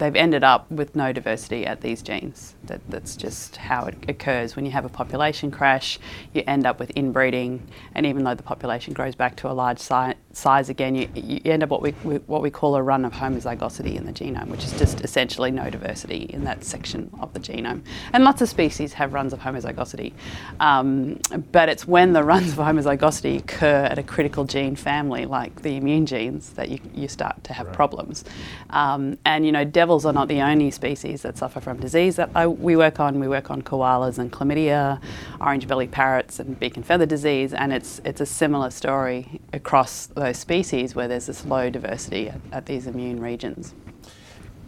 they've 0.00 0.16
ended 0.16 0.42
up 0.42 0.68
with 0.70 0.96
no 0.96 1.12
diversity 1.12 1.66
at 1.66 1.82
these 1.82 2.02
genes. 2.02 2.56
That, 2.64 2.80
that's 2.88 3.16
just 3.16 3.56
how 3.56 3.84
it 3.84 3.96
occurs. 4.08 4.56
When 4.56 4.64
you 4.64 4.72
have 4.72 4.84
a 4.84 4.88
population 4.88 5.50
crash, 5.50 5.98
you 6.32 6.42
end 6.46 6.66
up 6.66 6.80
with 6.80 6.90
inbreeding, 6.96 7.68
and 7.94 8.06
even 8.06 8.24
though 8.24 8.34
the 8.34 8.42
population 8.42 8.94
grows 8.94 9.14
back 9.14 9.36
to 9.36 9.50
a 9.50 9.52
large 9.52 9.78
si- 9.78 10.14
size 10.32 10.68
again, 10.68 10.94
you, 10.94 11.08
you 11.14 11.40
end 11.44 11.62
up 11.62 11.70
what 11.70 11.82
we, 11.82 11.90
what 11.90 12.42
we 12.42 12.50
call 12.50 12.76
a 12.76 12.82
run 12.82 13.04
of 13.04 13.12
homozygosity 13.12 13.96
in 13.96 14.06
the 14.06 14.12
genome, 14.12 14.48
which 14.48 14.64
is 14.64 14.72
just 14.78 15.00
essentially 15.00 15.50
no 15.50 15.68
diversity 15.70 16.30
in 16.30 16.44
that 16.44 16.64
section 16.64 17.10
of 17.20 17.32
the 17.32 17.40
genome. 17.40 17.82
And 18.12 18.24
lots 18.24 18.40
of 18.40 18.48
species 18.48 18.92
have 18.92 19.12
runs 19.12 19.32
of 19.32 19.40
homozygosity, 19.40 20.12
um, 20.60 21.20
but 21.52 21.68
it's 21.68 21.86
when 21.86 22.12
the 22.12 22.22
runs 22.30 22.52
of 22.52 22.58
homozygosity 22.58 23.38
occur 23.38 23.84
at 23.84 23.98
a 23.98 24.02
critical 24.02 24.44
gene 24.44 24.76
family, 24.76 25.26
like 25.26 25.62
the 25.62 25.76
immune 25.76 26.06
genes, 26.06 26.50
that 26.50 26.68
you, 26.68 26.78
you 26.94 27.08
start 27.08 27.42
to 27.44 27.52
have 27.52 27.66
right. 27.66 27.76
problems. 27.76 28.24
Um, 28.70 29.18
and 29.24 29.44
you 29.44 29.52
know, 29.52 29.64
devils 29.64 30.06
are 30.06 30.12
not 30.12 30.28
the 30.28 30.42
only 30.42 30.70
species 30.70 31.22
that 31.22 31.38
suffer 31.38 31.60
from 31.60 31.80
disease 31.80 32.16
that 32.16 32.30
I, 32.34 32.46
we 32.46 32.76
work 32.76 33.00
on. 33.00 33.18
We 33.18 33.28
work 33.28 33.50
on 33.50 33.62
koalas 33.62 34.18
and 34.18 34.30
chlamydia, 34.30 35.00
orange 35.40 35.66
belly 35.66 35.88
parrots, 35.88 36.38
and 36.38 36.58
beak 36.58 36.76
and 36.76 36.86
feather 36.86 37.06
disease, 37.06 37.52
and 37.52 37.72
it's 37.72 38.00
it's 38.04 38.20
a 38.20 38.26
similar 38.26 38.70
story 38.70 39.40
across 39.52 40.08
those 40.20 40.38
species 40.38 40.94
where 40.94 41.08
there's 41.08 41.26
this 41.26 41.44
low 41.44 41.70
diversity 41.70 42.28
at, 42.28 42.40
at 42.52 42.66
these 42.66 42.86
immune 42.86 43.20
regions. 43.20 43.74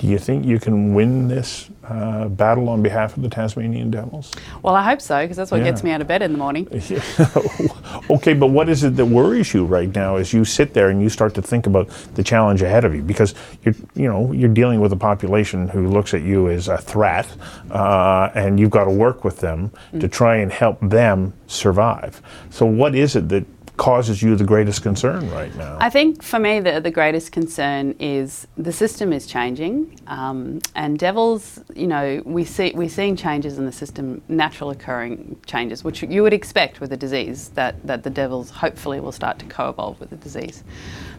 Do 0.02 0.08
you 0.08 0.18
think 0.18 0.44
you 0.44 0.58
can 0.58 0.94
win 0.94 1.28
this 1.28 1.70
uh, 1.84 2.26
battle 2.26 2.68
on 2.68 2.82
behalf 2.82 3.16
of 3.16 3.22
the 3.22 3.28
Tasmanian 3.28 3.88
Devils? 3.88 4.32
Well, 4.60 4.74
I 4.74 4.82
hope 4.82 5.00
so, 5.00 5.22
because 5.22 5.36
that's 5.36 5.52
what 5.52 5.58
yeah. 5.58 5.70
gets 5.70 5.84
me 5.84 5.92
out 5.92 6.00
of 6.00 6.08
bed 6.08 6.22
in 6.22 6.32
the 6.32 6.38
morning. 6.38 6.66
okay, 8.10 8.34
but 8.34 8.48
what 8.48 8.68
is 8.68 8.82
it 8.82 8.96
that 8.96 9.06
worries 9.06 9.54
you 9.54 9.64
right 9.64 9.94
now 9.94 10.16
as 10.16 10.32
you 10.32 10.44
sit 10.44 10.74
there 10.74 10.88
and 10.88 11.00
you 11.00 11.08
start 11.08 11.34
to 11.34 11.42
think 11.42 11.68
about 11.68 11.88
the 12.16 12.22
challenge 12.24 12.62
ahead 12.62 12.84
of 12.84 12.96
you? 12.96 13.02
Because 13.02 13.36
you're, 13.62 13.76
you 13.94 14.08
know, 14.08 14.32
you're 14.32 14.52
dealing 14.52 14.80
with 14.80 14.92
a 14.92 14.96
population 14.96 15.68
who 15.68 15.86
looks 15.86 16.14
at 16.14 16.22
you 16.22 16.50
as 16.50 16.66
a 16.66 16.78
threat, 16.78 17.28
uh, 17.70 18.30
and 18.34 18.58
you've 18.58 18.70
got 18.70 18.86
to 18.86 18.90
work 18.90 19.22
with 19.22 19.38
them 19.38 19.70
mm. 19.92 20.00
to 20.00 20.08
try 20.08 20.38
and 20.38 20.50
help 20.50 20.80
them 20.80 21.32
survive. 21.46 22.20
So, 22.50 22.66
what 22.66 22.96
is 22.96 23.14
it 23.14 23.28
that 23.28 23.46
causes 23.76 24.22
you 24.22 24.36
the 24.36 24.44
greatest 24.44 24.82
concern 24.82 25.30
right 25.30 25.54
now? 25.56 25.76
I 25.80 25.90
think 25.90 26.22
for 26.22 26.38
me, 26.38 26.60
the, 26.60 26.80
the 26.80 26.90
greatest 26.90 27.32
concern 27.32 27.94
is 27.98 28.46
the 28.56 28.72
system 28.72 29.12
is 29.12 29.26
changing, 29.26 29.98
um, 30.06 30.60
and 30.74 30.98
devils. 30.98 31.60
You 31.74 31.86
know, 31.86 32.22
we 32.24 32.44
see 32.44 32.72
we're 32.74 32.88
seeing 32.88 33.16
changes 33.16 33.58
in 33.58 33.66
the 33.66 33.72
system, 33.72 34.22
natural 34.28 34.70
occurring 34.70 35.40
changes, 35.46 35.84
which 35.84 36.02
you 36.02 36.22
would 36.22 36.32
expect 36.34 36.80
with 36.80 36.92
a 36.92 36.96
disease 36.96 37.48
that 37.50 37.86
that 37.86 38.02
the 38.02 38.10
devils 38.10 38.50
hopefully 38.50 39.00
will 39.00 39.12
start 39.12 39.38
to 39.40 39.46
co-evolve 39.46 39.98
with 40.00 40.10
the 40.10 40.16
disease. 40.16 40.62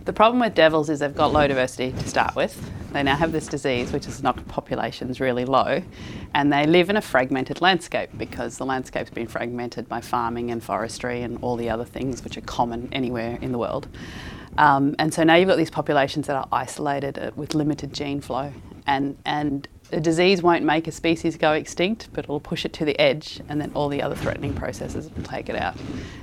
The 0.06 0.14
problem 0.14 0.42
with 0.42 0.54
devils 0.54 0.90
is 0.90 1.00
they've 1.00 1.16
got 1.16 1.32
low 1.32 1.48
diversity 1.48 1.92
to 1.94 2.10
start 2.10 2.36
with. 2.36 2.60
They 2.92 3.04
now 3.04 3.16
have 3.16 3.32
this 3.32 3.48
disease, 3.48 3.92
which 3.92 4.06
has 4.06 4.22
knocked 4.22 4.48
populations 4.48 5.20
really 5.20 5.46
low, 5.46 5.82
and 6.36 6.54
they 6.54 6.68
live 6.68 6.90
in 6.90 6.98
a 6.98 7.02
fragmented 7.02 7.62
landscape 7.62 8.10
because 8.18 8.58
the 8.58 8.66
landscape's 8.66 9.10
been 9.10 9.28
fragmented 9.28 9.90
by 9.90 10.02
farming 10.02 10.52
and 10.52 10.62
forestry 10.62 11.22
and 11.22 11.40
all 11.42 11.56
the 11.56 11.70
other 11.70 11.86
things 11.86 12.24
which 12.24 12.38
are 12.38 12.42
common 12.46 12.90
anywhere 12.92 13.38
in 13.42 13.52
the 13.52 13.58
world. 13.58 13.88
Um, 14.58 14.96
and 15.00 15.14
so 15.14 15.24
now 15.24 15.36
you've 15.36 15.50
got 15.50 15.58
these 15.58 15.72
populations 15.72 16.28
that 16.28 16.36
are 16.36 16.48
isolated 16.52 17.18
uh, 17.18 17.32
with 17.36 17.56
limited 17.56 17.94
gene 17.94 18.22
flow, 18.22 18.54
and 18.86 19.18
and 19.26 19.68
a 19.92 20.00
disease 20.00 20.42
won't 20.42 20.64
make 20.64 20.88
a 20.88 20.92
species 20.92 21.38
go 21.38 21.54
extinct, 21.54 22.10
but 22.14 22.26
it'll 22.26 22.40
push 22.40 22.66
it 22.66 22.74
to 22.74 22.86
the 22.86 23.00
edge, 23.00 23.42
and 23.48 23.62
then 23.62 23.72
all 23.76 23.90
the 23.90 24.02
other 24.02 24.16
threatening 24.16 24.54
processes 24.54 25.10
will 25.16 25.24
take 25.24 25.50
it 25.50 25.56
out. 25.56 25.76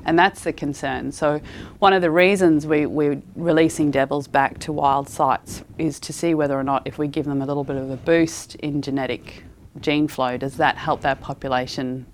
And 0.04 0.18
that's 0.18 0.42
the 0.42 0.52
concern. 0.52 1.12
So, 1.12 1.40
one 1.78 1.92
of 1.92 2.02
the 2.02 2.10
reasons 2.10 2.66
we, 2.66 2.86
we're 2.86 3.22
releasing 3.36 3.90
devils 3.90 4.26
back 4.26 4.58
to 4.60 4.72
wild 4.72 5.08
sites 5.08 5.62
is 5.78 6.00
to 6.00 6.12
see 6.12 6.34
whether 6.34 6.58
or 6.58 6.64
not, 6.64 6.82
if 6.84 6.98
we 6.98 7.06
give 7.06 7.26
them 7.26 7.42
a 7.42 7.46
little 7.46 7.64
bit 7.64 7.76
of 7.76 7.90
a 7.90 7.96
boost 7.96 8.56
in 8.56 8.82
genetic 8.82 9.44
gene 9.80 10.08
flow, 10.08 10.36
does 10.36 10.56
that 10.56 10.76
help 10.76 11.00
that 11.02 11.20
population 11.20 12.06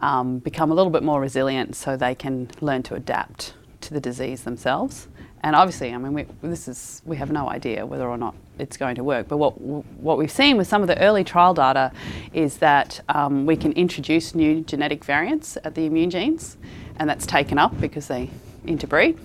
um, 0.00 0.38
become 0.38 0.70
a 0.70 0.74
little 0.74 0.90
bit 0.90 1.02
more 1.02 1.20
resilient 1.20 1.76
so 1.76 1.96
they 1.96 2.14
can 2.14 2.50
learn 2.60 2.82
to 2.84 2.94
adapt 2.94 3.54
to 3.82 3.94
the 3.94 4.00
disease 4.00 4.44
themselves? 4.44 5.08
And 5.42 5.54
obviously, 5.54 5.94
I 5.94 5.98
mean, 5.98 6.12
we, 6.14 6.26
this 6.42 6.66
is 6.66 7.00
we 7.04 7.16
have 7.16 7.30
no 7.30 7.48
idea 7.48 7.86
whether 7.86 8.08
or 8.08 8.18
not 8.18 8.34
it's 8.58 8.76
going 8.76 8.96
to 8.96 9.04
work. 9.04 9.28
But 9.28 9.36
what 9.36 9.60
what 9.60 10.18
we've 10.18 10.30
seen 10.30 10.56
with 10.56 10.66
some 10.66 10.82
of 10.82 10.88
the 10.88 10.98
early 11.00 11.24
trial 11.24 11.54
data 11.54 11.92
is 12.32 12.58
that 12.58 13.00
um, 13.08 13.46
we 13.46 13.56
can 13.56 13.72
introduce 13.72 14.34
new 14.34 14.62
genetic 14.62 15.04
variants 15.04 15.56
at 15.62 15.74
the 15.74 15.86
immune 15.86 16.10
genes, 16.10 16.56
and 16.98 17.08
that's 17.08 17.26
taken 17.26 17.58
up 17.58 17.80
because 17.80 18.08
they 18.08 18.30
interbreed. 18.66 19.16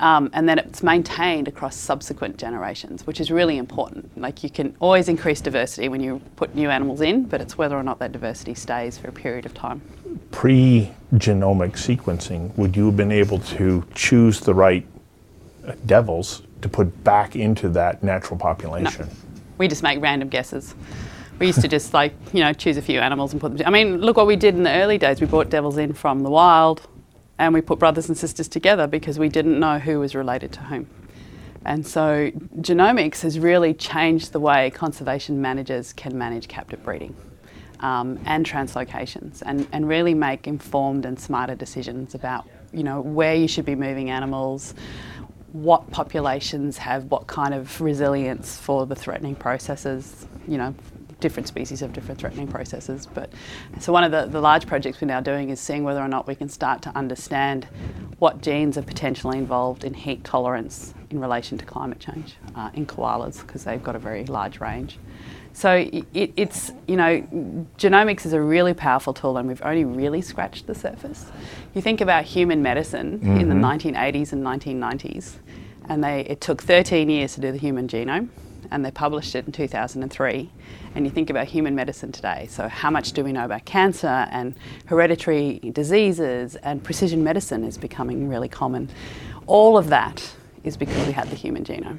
Um, 0.00 0.28
and 0.32 0.48
then 0.48 0.58
it's 0.58 0.82
maintained 0.82 1.46
across 1.46 1.76
subsequent 1.76 2.36
generations, 2.36 3.06
which 3.06 3.20
is 3.20 3.30
really 3.30 3.58
important. 3.58 4.18
Like 4.18 4.42
you 4.42 4.50
can 4.50 4.74
always 4.80 5.08
increase 5.08 5.40
diversity 5.40 5.88
when 5.88 6.00
you 6.02 6.20
put 6.34 6.54
new 6.56 6.68
animals 6.68 7.00
in, 7.00 7.24
but 7.24 7.40
it's 7.40 7.56
whether 7.56 7.76
or 7.76 7.84
not 7.84 8.00
that 8.00 8.10
diversity 8.10 8.54
stays 8.54 8.98
for 8.98 9.08
a 9.08 9.12
period 9.12 9.46
of 9.46 9.54
time. 9.54 9.80
Pre 10.30 10.90
genomic 11.14 11.72
sequencing, 11.72 12.56
would 12.56 12.76
you 12.76 12.86
have 12.86 12.96
been 12.96 13.12
able 13.12 13.38
to 13.38 13.86
choose 13.94 14.40
the 14.40 14.54
right 14.54 14.86
devils 15.86 16.42
to 16.62 16.68
put 16.68 17.04
back 17.04 17.36
into 17.36 17.68
that 17.70 18.02
natural 18.02 18.38
population. 18.38 19.06
No. 19.06 19.14
We 19.58 19.68
just 19.68 19.82
make 19.82 20.00
random 20.00 20.28
guesses. 20.28 20.74
We 21.38 21.46
used 21.46 21.60
to 21.60 21.68
just 21.68 21.92
like, 21.94 22.14
you 22.32 22.40
know, 22.40 22.52
choose 22.52 22.76
a 22.76 22.82
few 22.82 23.00
animals 23.00 23.32
and 23.32 23.40
put 23.40 23.56
them. 23.56 23.66
I 23.66 23.70
mean, 23.70 23.98
look 23.98 24.16
what 24.16 24.26
we 24.26 24.36
did 24.36 24.54
in 24.54 24.62
the 24.62 24.72
early 24.72 24.98
days. 24.98 25.20
We 25.20 25.26
brought 25.26 25.50
devils 25.50 25.76
in 25.78 25.92
from 25.92 26.22
the 26.22 26.30
wild 26.30 26.86
and 27.38 27.52
we 27.52 27.60
put 27.60 27.78
brothers 27.78 28.08
and 28.08 28.16
sisters 28.16 28.48
together 28.48 28.86
because 28.86 29.18
we 29.18 29.28
didn't 29.28 29.58
know 29.58 29.78
who 29.78 29.98
was 30.00 30.14
related 30.14 30.52
to 30.52 30.60
whom. 30.60 30.88
And 31.64 31.86
so 31.86 32.30
genomics 32.58 33.22
has 33.22 33.38
really 33.38 33.74
changed 33.74 34.32
the 34.32 34.40
way 34.40 34.70
conservation 34.70 35.40
managers 35.40 35.92
can 35.92 36.16
manage 36.16 36.46
captive 36.46 36.82
breeding 36.84 37.16
um, 37.84 38.18
and 38.24 38.46
translocations 38.46 39.42
and, 39.44 39.68
and 39.70 39.86
really 39.86 40.14
make 40.14 40.46
informed 40.46 41.04
and 41.04 41.20
smarter 41.20 41.54
decisions 41.54 42.14
about, 42.14 42.48
you 42.72 42.82
know, 42.82 43.02
where 43.02 43.34
you 43.34 43.46
should 43.46 43.66
be 43.66 43.74
moving 43.74 44.08
animals, 44.08 44.74
what 45.52 45.88
populations 45.90 46.78
have 46.78 47.04
what 47.10 47.26
kind 47.26 47.52
of 47.52 47.78
resilience 47.82 48.58
for 48.58 48.86
the 48.86 48.94
threatening 48.94 49.34
processes, 49.34 50.26
you 50.48 50.56
know, 50.56 50.74
different 51.20 51.46
species 51.46 51.80
have 51.80 51.92
different 51.92 52.18
threatening 52.18 52.48
processes. 52.48 53.06
But 53.12 53.30
so 53.80 53.92
one 53.92 54.02
of 54.02 54.12
the, 54.12 54.26
the 54.26 54.40
large 54.40 54.66
projects 54.66 55.02
we're 55.02 55.08
now 55.08 55.20
doing 55.20 55.50
is 55.50 55.60
seeing 55.60 55.84
whether 55.84 56.00
or 56.00 56.08
not 56.08 56.26
we 56.26 56.34
can 56.34 56.48
start 56.48 56.80
to 56.82 56.96
understand 56.96 57.68
what 58.18 58.40
genes 58.40 58.78
are 58.78 58.82
potentially 58.82 59.36
involved 59.36 59.84
in 59.84 59.92
heat 59.92 60.24
tolerance 60.24 60.94
in 61.10 61.20
relation 61.20 61.58
to 61.58 61.66
climate 61.66 62.00
change 62.00 62.36
uh, 62.54 62.70
in 62.72 62.86
koalas 62.86 63.40
because 63.46 63.64
they've 63.64 63.82
got 63.82 63.94
a 63.94 63.98
very 63.98 64.24
large 64.24 64.58
range. 64.58 64.98
So 65.54 65.88
it, 66.12 66.32
it's, 66.36 66.72
you 66.88 66.96
know, 66.96 67.22
genomics 67.78 68.26
is 68.26 68.32
a 68.32 68.40
really 68.40 68.74
powerful 68.74 69.14
tool 69.14 69.38
and 69.38 69.46
we've 69.46 69.62
only 69.64 69.84
really 69.84 70.20
scratched 70.20 70.66
the 70.66 70.74
surface. 70.74 71.26
You 71.74 71.80
think 71.80 72.00
about 72.00 72.24
human 72.24 72.60
medicine 72.60 73.20
mm-hmm. 73.20 73.36
in 73.36 73.48
the 73.48 73.54
1980s 73.54 74.32
and 74.32 74.44
1990s, 74.44 75.36
and 75.88 76.02
they, 76.02 76.22
it 76.22 76.40
took 76.40 76.60
13 76.60 77.08
years 77.08 77.34
to 77.34 77.40
do 77.40 77.52
the 77.52 77.58
human 77.58 77.86
genome, 77.86 78.30
and 78.72 78.84
they 78.84 78.90
published 78.90 79.36
it 79.36 79.46
in 79.46 79.52
2003. 79.52 80.50
And 80.96 81.04
you 81.04 81.10
think 81.10 81.30
about 81.30 81.46
human 81.46 81.76
medicine 81.76 82.10
today, 82.10 82.48
so 82.50 82.66
how 82.66 82.90
much 82.90 83.12
do 83.12 83.22
we 83.22 83.30
know 83.30 83.44
about 83.44 83.64
cancer 83.64 84.26
and 84.32 84.56
hereditary 84.86 85.60
diseases, 85.72 86.56
and 86.56 86.82
precision 86.82 87.22
medicine 87.22 87.62
is 87.62 87.78
becoming 87.78 88.28
really 88.28 88.48
common. 88.48 88.90
All 89.46 89.78
of 89.78 89.88
that 89.90 90.34
is 90.64 90.76
because 90.76 91.06
we 91.06 91.12
had 91.12 91.30
the 91.30 91.36
human 91.36 91.62
genome. 91.64 91.98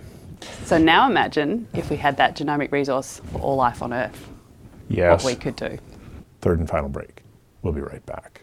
So 0.63 0.77
now 0.77 1.07
imagine 1.07 1.67
if 1.73 1.89
we 1.89 1.97
had 1.97 2.17
that 2.17 2.35
genomic 2.35 2.71
resource 2.71 3.21
for 3.31 3.39
all 3.39 3.55
life 3.55 3.81
on 3.81 3.93
Earth. 3.93 4.29
Yes. 4.89 5.23
What 5.23 5.33
we 5.33 5.39
could 5.39 5.55
do. 5.55 5.77
Third 6.41 6.59
and 6.59 6.69
final 6.69 6.89
break. 6.89 7.23
We'll 7.61 7.73
be 7.73 7.81
right 7.81 8.05
back. 8.05 8.41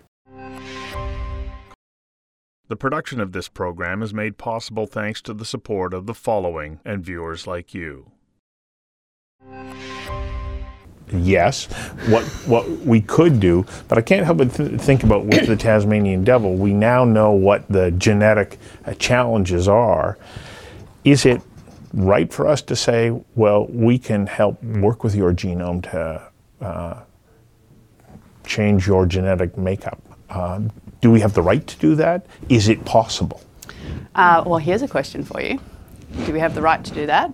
The 2.69 2.77
production 2.77 3.21
of 3.21 3.33
this 3.33 3.49
program 3.49 4.03
is 4.03 4.15
made 4.15 4.39
possible 4.39 4.87
thanks 4.87 5.21
to 5.23 5.35
the 5.35 5.45
support 5.45 5.93
of 5.93 6.07
the 6.07 6.15
following 6.15 6.81
and 6.85 7.05
viewers 7.05 7.47
like 7.47 7.75
you. 7.75 8.11
Yes, 11.13 11.67
what 12.09 12.25
what 12.47 12.67
we 12.87 13.03
could 13.03 13.39
do, 13.41 13.67
but 13.89 13.99
I 13.99 14.01
can't 14.01 14.25
help 14.25 14.39
but 14.39 14.55
th- 14.55 14.81
think 14.81 15.03
about 15.03 15.27
with 15.27 15.47
the 15.47 15.57
Tasmanian 15.57 16.25
devil. 16.25 16.55
We 16.55 16.73
now 16.73 17.05
know 17.05 17.33
what 17.33 17.69
the 17.69 17.91
genetic 17.91 18.59
uh, 18.87 18.95
challenges 18.95 19.69
are. 19.69 20.17
Is 21.05 21.27
it 21.27 21.43
right 21.93 22.33
for 22.33 22.47
us 22.47 22.63
to 22.63 22.77
say, 22.77 23.11
well, 23.35 23.67
we 23.67 23.99
can 23.99 24.27
help 24.27 24.63
work 24.63 25.05
with 25.05 25.15
your 25.15 25.33
genome 25.33 25.83
to 25.91 26.31
uh, 26.65 27.03
change 28.45 28.87
your 28.87 29.07
genetic 29.07 29.57
makeup? 29.57 30.01
Uh, 30.31 30.63
do 31.01 31.11
we 31.11 31.21
have 31.21 31.35
the 31.35 31.43
right 31.43 31.67
to 31.67 31.79
do 31.79 31.95
that? 31.97 32.27
Is 32.49 32.69
it 32.69 32.85
possible? 32.85 33.41
Uh, 34.15 34.43
well, 34.47 34.59
here's 34.59 34.83
a 34.83 34.89
question 34.89 35.25
for 35.25 35.41
you 35.41 35.59
Do 36.27 36.33
we 36.33 36.41
have 36.41 36.55
the 36.55 36.63
right 36.63 36.83
to 36.85 36.93
do 36.93 37.07
that? 37.07 37.33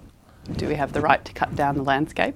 Do 0.57 0.67
we 0.67 0.75
have 0.75 0.93
the 0.93 1.01
right 1.01 1.25
to 1.25 1.33
cut 1.33 1.55
down 1.55 1.77
the 1.77 1.83
landscape? 1.83 2.35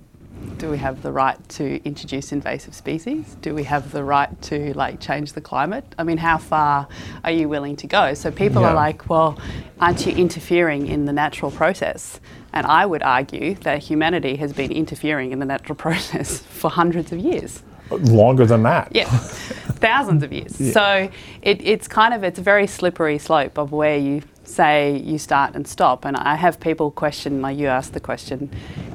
Do 0.59 0.71
we 0.71 0.79
have 0.79 1.03
the 1.03 1.13
right 1.13 1.37
to 1.51 1.83
introduce 1.85 2.33
invasive 2.33 2.75
species? 2.75 3.37
Do 3.41 3.55
we 3.55 3.65
have 3.65 3.93
the 3.93 4.05
right 4.05 4.41
to 4.43 4.73
like 4.75 5.01
change 5.01 5.33
the 5.33 5.41
climate? 5.41 5.85
I 5.99 6.05
mean, 6.05 6.19
how 6.19 6.39
far 6.39 6.89
are 7.25 7.31
you 7.31 7.49
willing 7.49 7.77
to 7.77 7.87
go? 7.87 8.15
So 8.15 8.31
people 8.31 8.63
yeah. 8.63 8.69
are 8.69 8.75
like, 8.75 9.09
well, 9.09 9.39
aren't 9.81 10.07
you 10.07 10.13
interfering 10.13 10.87
in 10.87 11.05
the 11.05 11.13
natural 11.13 11.51
process? 11.51 12.21
And 12.53 12.67
I 12.67 12.87
would 12.87 13.03
argue 13.03 13.55
that 13.57 13.83
humanity 13.83 14.37
has 14.37 14.53
been 14.53 14.71
interfering 14.71 15.33
in 15.33 15.39
the 15.39 15.47
natural 15.47 15.75
process 15.87 16.39
for 16.39 16.71
hundreds 16.71 17.13
of 17.13 17.19
years. 17.19 17.63
Longer 17.91 18.47
than 18.47 18.63
that. 18.63 18.89
Yeah, 18.93 19.05
thousands 19.09 20.23
of 20.23 20.33
years. 20.33 20.59
Yeah. 20.59 20.73
So 20.73 21.11
it, 21.43 21.61
it's 21.63 21.89
kind 21.89 22.15
of 22.15 22.25
it's 22.25 22.39
a 22.39 22.43
very 22.43 22.67
slippery 22.67 23.19
slope 23.19 23.59
of 23.59 23.73
where 23.73 23.99
you 23.99 24.23
say 24.45 24.99
you 24.99 25.19
start 25.19 25.55
and 25.55 25.67
stop. 25.67 26.05
And 26.05 26.17
I 26.17 26.35
have 26.35 26.61
people 26.61 26.91
question, 26.91 27.43
like 27.43 27.59
you 27.59 27.67
asked 27.67 27.93
the 27.93 28.01
question, 28.01 28.51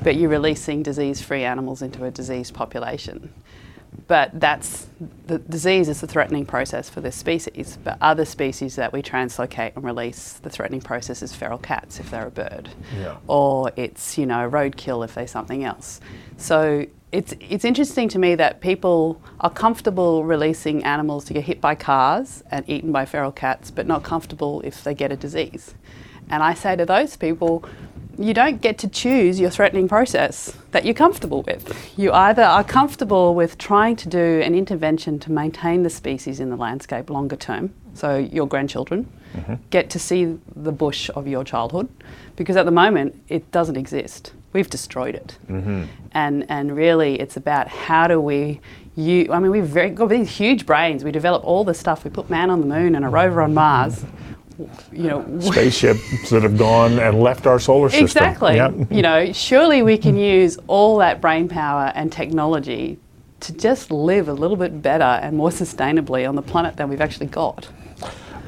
but 0.07 0.15
you're 0.15 0.29
releasing 0.29 0.81
disease 0.83 1.21
free 1.21 1.43
animals 1.43 1.81
into 1.81 2.05
a 2.05 2.09
diseased 2.09 2.53
population. 2.53 3.33
But 4.07 4.39
that's 4.39 4.87
the 5.25 5.39
disease 5.39 5.89
is 5.89 5.99
the 5.99 6.07
threatening 6.07 6.45
process 6.45 6.89
for 6.89 7.01
this 7.01 7.17
species. 7.17 7.77
But 7.83 7.97
other 7.99 8.23
species 8.23 8.77
that 8.77 8.93
we 8.93 9.01
translocate 9.01 9.75
and 9.75 9.83
release, 9.83 10.39
the 10.41 10.49
threatening 10.49 10.79
process 10.79 11.21
is 11.21 11.35
feral 11.35 11.57
cats 11.57 11.99
if 11.99 12.09
they're 12.09 12.27
a 12.27 12.31
bird, 12.31 12.69
yeah. 12.97 13.17
or 13.27 13.73
it's 13.75 14.17
you 14.17 14.25
know 14.25 14.49
roadkill 14.49 15.03
if 15.03 15.13
they're 15.13 15.27
something 15.27 15.65
else. 15.65 15.99
So 16.37 16.85
it's 17.11 17.33
it's 17.41 17.65
interesting 17.65 18.07
to 18.07 18.17
me 18.17 18.33
that 18.35 18.61
people 18.61 19.21
are 19.41 19.49
comfortable 19.49 20.23
releasing 20.23 20.85
animals 20.85 21.25
to 21.25 21.33
get 21.33 21.43
hit 21.43 21.59
by 21.59 21.75
cars 21.75 22.45
and 22.49 22.63
eaten 22.69 22.93
by 22.93 23.03
feral 23.03 23.33
cats, 23.33 23.71
but 23.71 23.85
not 23.85 24.03
comfortable 24.03 24.61
if 24.61 24.85
they 24.85 24.93
get 24.93 25.11
a 25.11 25.17
disease. 25.17 25.75
And 26.29 26.43
I 26.43 26.53
say 26.53 26.75
to 26.77 26.85
those 26.85 27.17
people, 27.17 27.65
you 28.17 28.33
don't 28.33 28.61
get 28.61 28.77
to 28.79 28.87
choose 28.87 29.39
your 29.39 29.49
threatening 29.49 29.87
process 29.87 30.57
that 30.71 30.85
you're 30.85 30.93
comfortable 30.93 31.43
with. 31.43 31.93
You 31.97 32.11
either 32.11 32.43
are 32.43 32.63
comfortable 32.63 33.35
with 33.35 33.57
trying 33.57 33.95
to 33.97 34.09
do 34.09 34.41
an 34.43 34.55
intervention 34.55 35.19
to 35.19 35.31
maintain 35.31 35.83
the 35.83 35.89
species 35.89 36.39
in 36.39 36.49
the 36.49 36.57
landscape 36.57 37.09
longer 37.09 37.35
term, 37.35 37.73
so 37.93 38.17
your 38.17 38.47
grandchildren 38.47 39.11
mm-hmm. 39.33 39.55
get 39.69 39.89
to 39.91 39.99
see 39.99 40.37
the 40.55 40.71
bush 40.71 41.09
of 41.15 41.27
your 41.27 41.43
childhood, 41.43 41.87
because 42.35 42.55
at 42.55 42.65
the 42.65 42.71
moment 42.71 43.15
it 43.29 43.51
doesn't 43.51 43.77
exist 43.77 44.33
we've 44.57 44.69
destroyed 44.69 45.15
it. 45.15 45.37
Mm-hmm. 45.47 45.83
And 46.13 46.45
and 46.49 46.75
really, 46.75 47.19
it's 47.19 47.37
about 47.37 47.67
how 47.67 48.07
do 48.07 48.19
we. 48.19 48.59
You, 48.95 49.31
I 49.31 49.37
mean, 49.37 49.51
we've 49.51 49.63
very, 49.63 49.91
got 49.91 50.09
these 50.09 50.31
huge 50.35 50.65
brains. 50.65 51.03
We 51.03 51.11
develop 51.11 51.43
all 51.43 51.63
this 51.63 51.79
stuff. 51.79 52.03
We 52.03 52.09
put 52.09 52.31
man 52.31 52.49
on 52.49 52.61
the 52.61 52.65
moon 52.65 52.95
and 52.95 53.05
a 53.05 53.09
rover 53.09 53.43
on 53.43 53.53
Mars. 53.53 54.03
You 54.91 55.03
know, 55.03 55.25
spaceships 55.39 56.29
that 56.29 56.43
have 56.43 56.57
gone 56.57 56.99
and 56.99 57.19
left 57.21 57.45
our 57.47 57.59
solar 57.59 57.89
system. 57.89 58.05
Exactly. 58.05 58.55
Yep. 58.55 58.91
You 58.91 59.01
know, 59.01 59.31
surely 59.33 59.83
we 59.83 59.97
can 59.97 60.17
use 60.17 60.57
all 60.67 60.97
that 60.97 61.21
brain 61.21 61.47
power 61.47 61.91
and 61.95 62.11
technology 62.11 62.97
to 63.39 63.53
just 63.53 63.91
live 63.91 64.29
a 64.29 64.33
little 64.33 64.57
bit 64.57 64.81
better 64.81 65.03
and 65.03 65.37
more 65.37 65.49
sustainably 65.49 66.27
on 66.27 66.35
the 66.35 66.41
planet 66.41 66.75
than 66.75 66.89
we've 66.89 67.01
actually 67.01 67.27
got. 67.27 67.67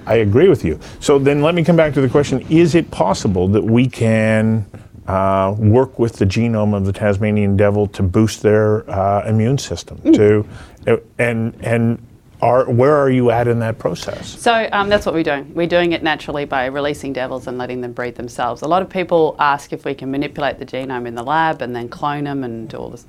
I 0.06 0.16
agree 0.16 0.50
with 0.50 0.66
you. 0.66 0.80
So 1.00 1.20
then 1.20 1.42
let 1.42 1.54
me 1.54 1.64
come 1.64 1.76
back 1.76 1.94
to 1.94 2.02
the 2.02 2.10
question 2.10 2.42
Is 2.50 2.74
it 2.74 2.90
possible 2.90 3.48
that 3.50 3.64
we 3.64 3.88
can 3.88 4.66
uh, 5.08 5.56
work 5.58 6.00
with 6.00 6.14
the 6.14 6.26
genome 6.26 6.76
of 6.76 6.86
the 6.86 6.94
Tasmanian 6.94 7.56
devil 7.56 7.88
to 7.88 8.02
boost 8.04 8.42
their 8.42 8.90
uh, 8.90 9.28
immune 9.28 9.58
system? 9.58 9.98
Mm. 10.00 10.16
To, 10.16 10.94
uh, 10.94 10.98
and, 11.20 11.56
and 11.62 12.04
are, 12.42 12.70
where 12.70 12.96
are 12.96 13.10
you 13.10 13.32
at 13.32 13.48
in 13.48 13.60
that 13.60 13.78
process? 13.80 14.40
So 14.40 14.70
um, 14.72 14.90
that's 14.90 15.06
what 15.06 15.14
we're 15.14 15.24
doing. 15.24 15.54
We're 15.54 15.68
doing 15.68 15.92
it 15.92 16.04
naturally 16.04 16.46
by 16.46 16.66
releasing 16.68 17.14
devils 17.14 17.48
and 17.48 17.58
letting 17.58 17.82
them 17.82 17.92
breed 17.94 18.16
themselves. 18.16 18.62
A 18.62 18.68
lot 18.68 18.82
of 18.82 18.90
people 18.90 19.36
ask 19.40 19.74
if 19.74 19.86
we 19.86 19.94
can 19.94 20.10
manipulate 20.12 20.58
the 20.60 20.66
genome 20.66 21.08
in 21.08 21.16
the 21.16 21.24
lab 21.24 21.62
and 21.62 21.76
then 21.76 21.90
clone 21.90 22.24
them 22.24 22.44
and 22.44 22.70
do 22.70 22.78
all 22.78 22.90
this. 22.90 23.06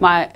My 0.00 0.32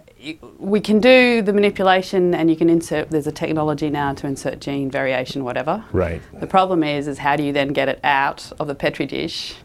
we 0.59 0.81
can 0.81 1.01
do 1.01 1.43
the 1.43 1.53
manipulation 1.53 2.33
and 2.33 2.49
you 2.49 2.55
can 2.55 2.71
insert 2.71 3.11
there's 3.11 3.27
a 3.27 3.33
technology 3.33 3.91
now 3.91 4.15
to 4.15 4.27
insert 4.29 4.61
gene 4.61 4.89
variation 4.89 5.43
whatever 5.43 5.85
Right. 5.91 6.23
the 6.39 6.47
problem 6.47 6.85
is 6.85 7.09
is 7.09 7.19
how 7.19 7.35
do 7.35 7.43
you 7.43 7.53
then 7.53 7.73
get 7.73 7.89
it 7.89 7.99
out 8.05 8.53
of 8.61 8.69
the 8.69 8.75
petri 8.77 9.05
dish 9.07 9.57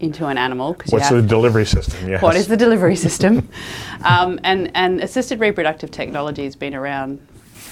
into 0.00 0.26
an 0.26 0.36
animal 0.36 0.74
because 0.74 0.92
What's 0.92 1.08
the 1.08 1.22
delivery 1.22 1.64
system? 1.64 2.08
Yes. 2.10 2.20
what 2.20 2.36
is 2.36 2.46
the 2.46 2.58
delivery 2.58 2.96
system 2.96 3.48
um, 4.04 4.38
and 4.44 4.70
and 4.74 5.00
assisted 5.00 5.40
reproductive 5.40 5.90
technology 5.90 6.44
has 6.44 6.56
been 6.56 6.74
around 6.74 7.18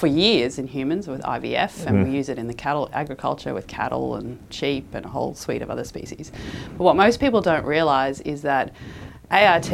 for 0.01 0.07
years 0.07 0.57
in 0.57 0.65
humans 0.65 1.07
with 1.07 1.21
IVF, 1.21 1.85
and 1.85 2.03
we 2.03 2.09
mm. 2.09 2.15
use 2.15 2.27
it 2.27 2.39
in 2.39 2.47
the 2.47 2.55
cattle 2.55 2.89
agriculture 2.91 3.53
with 3.53 3.67
cattle 3.67 4.15
and 4.15 4.39
sheep 4.49 4.95
and 4.95 5.05
a 5.05 5.07
whole 5.07 5.35
suite 5.35 5.61
of 5.61 5.69
other 5.69 5.83
species. 5.83 6.31
But 6.75 6.83
what 6.83 6.95
most 6.95 7.19
people 7.19 7.39
don't 7.39 7.63
realise 7.63 8.19
is 8.21 8.41
that 8.41 8.73
ART 9.29 9.71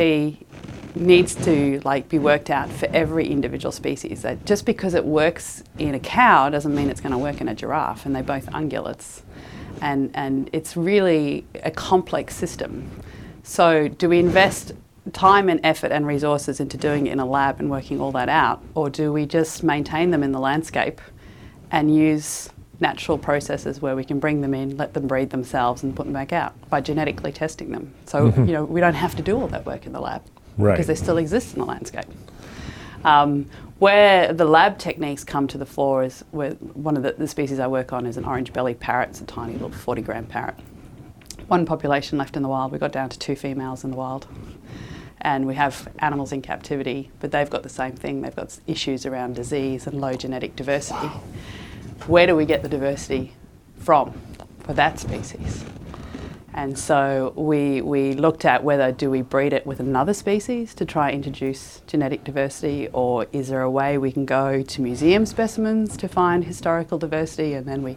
needs 0.95 1.33
to 1.45 1.79
like 1.85 2.09
be 2.09 2.19
worked 2.19 2.49
out 2.49 2.69
for 2.69 2.87
every 2.87 3.25
individual 3.25 3.71
species. 3.71 4.23
That 4.23 4.45
just 4.45 4.65
because 4.65 4.95
it 4.95 5.05
works 5.05 5.63
in 5.77 5.95
a 5.95 5.99
cow 5.99 6.49
doesn't 6.49 6.75
mean 6.75 6.89
it's 6.89 6.99
going 6.99 7.13
to 7.13 7.17
work 7.17 7.39
in 7.39 7.47
a 7.47 7.55
giraffe, 7.55 8.05
and 8.05 8.13
they're 8.13 8.21
both 8.21 8.47
ungulates, 8.47 9.21
and 9.81 10.11
and 10.13 10.49
it's 10.51 10.75
really 10.75 11.45
a 11.63 11.71
complex 11.71 12.35
system. 12.35 12.91
So, 13.43 13.87
do 13.87 14.09
we 14.09 14.19
invest 14.19 14.73
time 15.13 15.49
and 15.49 15.59
effort 15.63 15.91
and 15.91 16.05
resources 16.07 16.59
into 16.59 16.77
doing 16.77 17.07
it 17.07 17.13
in 17.13 17.19
a 17.19 17.25
lab 17.25 17.59
and 17.59 17.69
working 17.69 17.99
all 18.01 18.11
that 18.13 18.29
out, 18.29 18.63
or 18.75 18.89
do 18.89 19.11
we 19.13 19.25
just 19.25 19.63
maintain 19.63 20.11
them 20.11 20.23
in 20.23 20.31
the 20.31 20.39
landscape 20.39 21.01
and 21.71 21.93
use 21.93 22.49
natural 22.79 23.17
processes 23.17 23.81
where 23.81 23.95
we 23.95 24.03
can 24.03 24.19
bring 24.19 24.41
them 24.41 24.53
in, 24.53 24.77
let 24.77 24.93
them 24.93 25.07
breed 25.07 25.29
themselves, 25.31 25.83
and 25.83 25.95
put 25.95 26.05
them 26.05 26.13
back 26.13 26.31
out 26.31 26.53
by 26.69 26.79
genetically 26.81 27.31
testing 27.31 27.71
them? 27.71 27.93
So, 28.05 28.27
you 28.37 28.53
know, 28.53 28.63
we 28.63 28.79
don't 28.79 28.93
have 28.93 29.15
to 29.15 29.21
do 29.23 29.39
all 29.39 29.47
that 29.47 29.65
work 29.65 29.85
in 29.85 29.93
the 29.93 29.99
lab 30.01 30.21
Right. 30.57 30.73
because 30.73 30.87
they 30.87 30.95
still 30.95 31.17
exist 31.17 31.53
in 31.53 31.59
the 31.59 31.65
landscape. 31.65 32.05
Um, 33.03 33.45
where 33.79 34.33
the 34.33 34.45
lab 34.45 34.79
techniques 34.79 35.23
come 35.23 35.47
to 35.49 35.57
the 35.57 35.65
fore 35.65 36.03
is 36.03 36.23
where 36.31 36.51
one 36.53 36.97
of 36.97 37.03
the, 37.03 37.11
the 37.13 37.27
species 37.27 37.59
I 37.59 37.67
work 37.67 37.93
on 37.93 38.07
is 38.07 38.17
an 38.17 38.25
orange 38.25 38.51
bellied 38.51 38.79
parrot. 38.79 39.09
It's 39.09 39.21
a 39.21 39.25
tiny 39.25 39.53
little 39.53 39.69
40 39.71 40.01
gram 40.01 40.25
parrot. 40.25 40.55
One 41.47 41.65
population 41.65 42.17
left 42.17 42.35
in 42.35 42.41
the 42.43 42.49
wild. 42.49 42.71
We 42.71 42.79
got 42.79 42.91
down 42.91 43.09
to 43.09 43.19
two 43.19 43.35
females 43.35 43.83
in 43.83 43.91
the 43.91 43.97
wild. 43.97 44.27
And 45.21 45.47
we 45.47 45.55
have 45.55 45.87
animals 45.99 46.31
in 46.31 46.41
captivity, 46.41 47.11
but 47.19 47.31
they've 47.31 47.49
got 47.49 47.63
the 47.63 47.69
same 47.69 47.93
thing. 47.93 48.21
They've 48.21 48.35
got 48.35 48.57
issues 48.67 49.05
around 49.05 49.35
disease 49.35 49.87
and 49.87 49.99
low 49.99 50.13
genetic 50.13 50.55
diversity. 50.55 51.07
Where 52.05 52.27
do 52.27 52.35
we 52.35 52.45
get 52.45 52.61
the 52.61 52.69
diversity 52.69 53.33
from 53.79 54.13
for 54.59 54.73
that 54.73 54.99
species? 54.99 55.65
And 56.57 56.77
so 56.77 57.33
we, 57.35 57.81
we 57.81 58.13
looked 58.13 58.43
at 58.43 58.63
whether 58.63 58.91
do 58.91 59.11
we 59.11 59.21
breed 59.21 59.53
it 59.53 59.67
with 59.67 59.79
another 59.79 60.15
species 60.15 60.73
to 60.73 60.85
try 60.85 61.11
introduce 61.11 61.83
genetic 61.85 62.23
diversity 62.23 62.87
or 62.93 63.27
is 63.31 63.49
there 63.49 63.61
a 63.61 63.69
way 63.69 63.99
we 63.99 64.11
can 64.11 64.25
go 64.25 64.63
to 64.63 64.81
museum 64.81 65.27
specimens 65.27 65.95
to 65.97 66.07
find 66.07 66.45
historical 66.45 66.97
diversity 66.97 67.53
and 67.53 67.67
then 67.67 67.83
we 67.83 67.95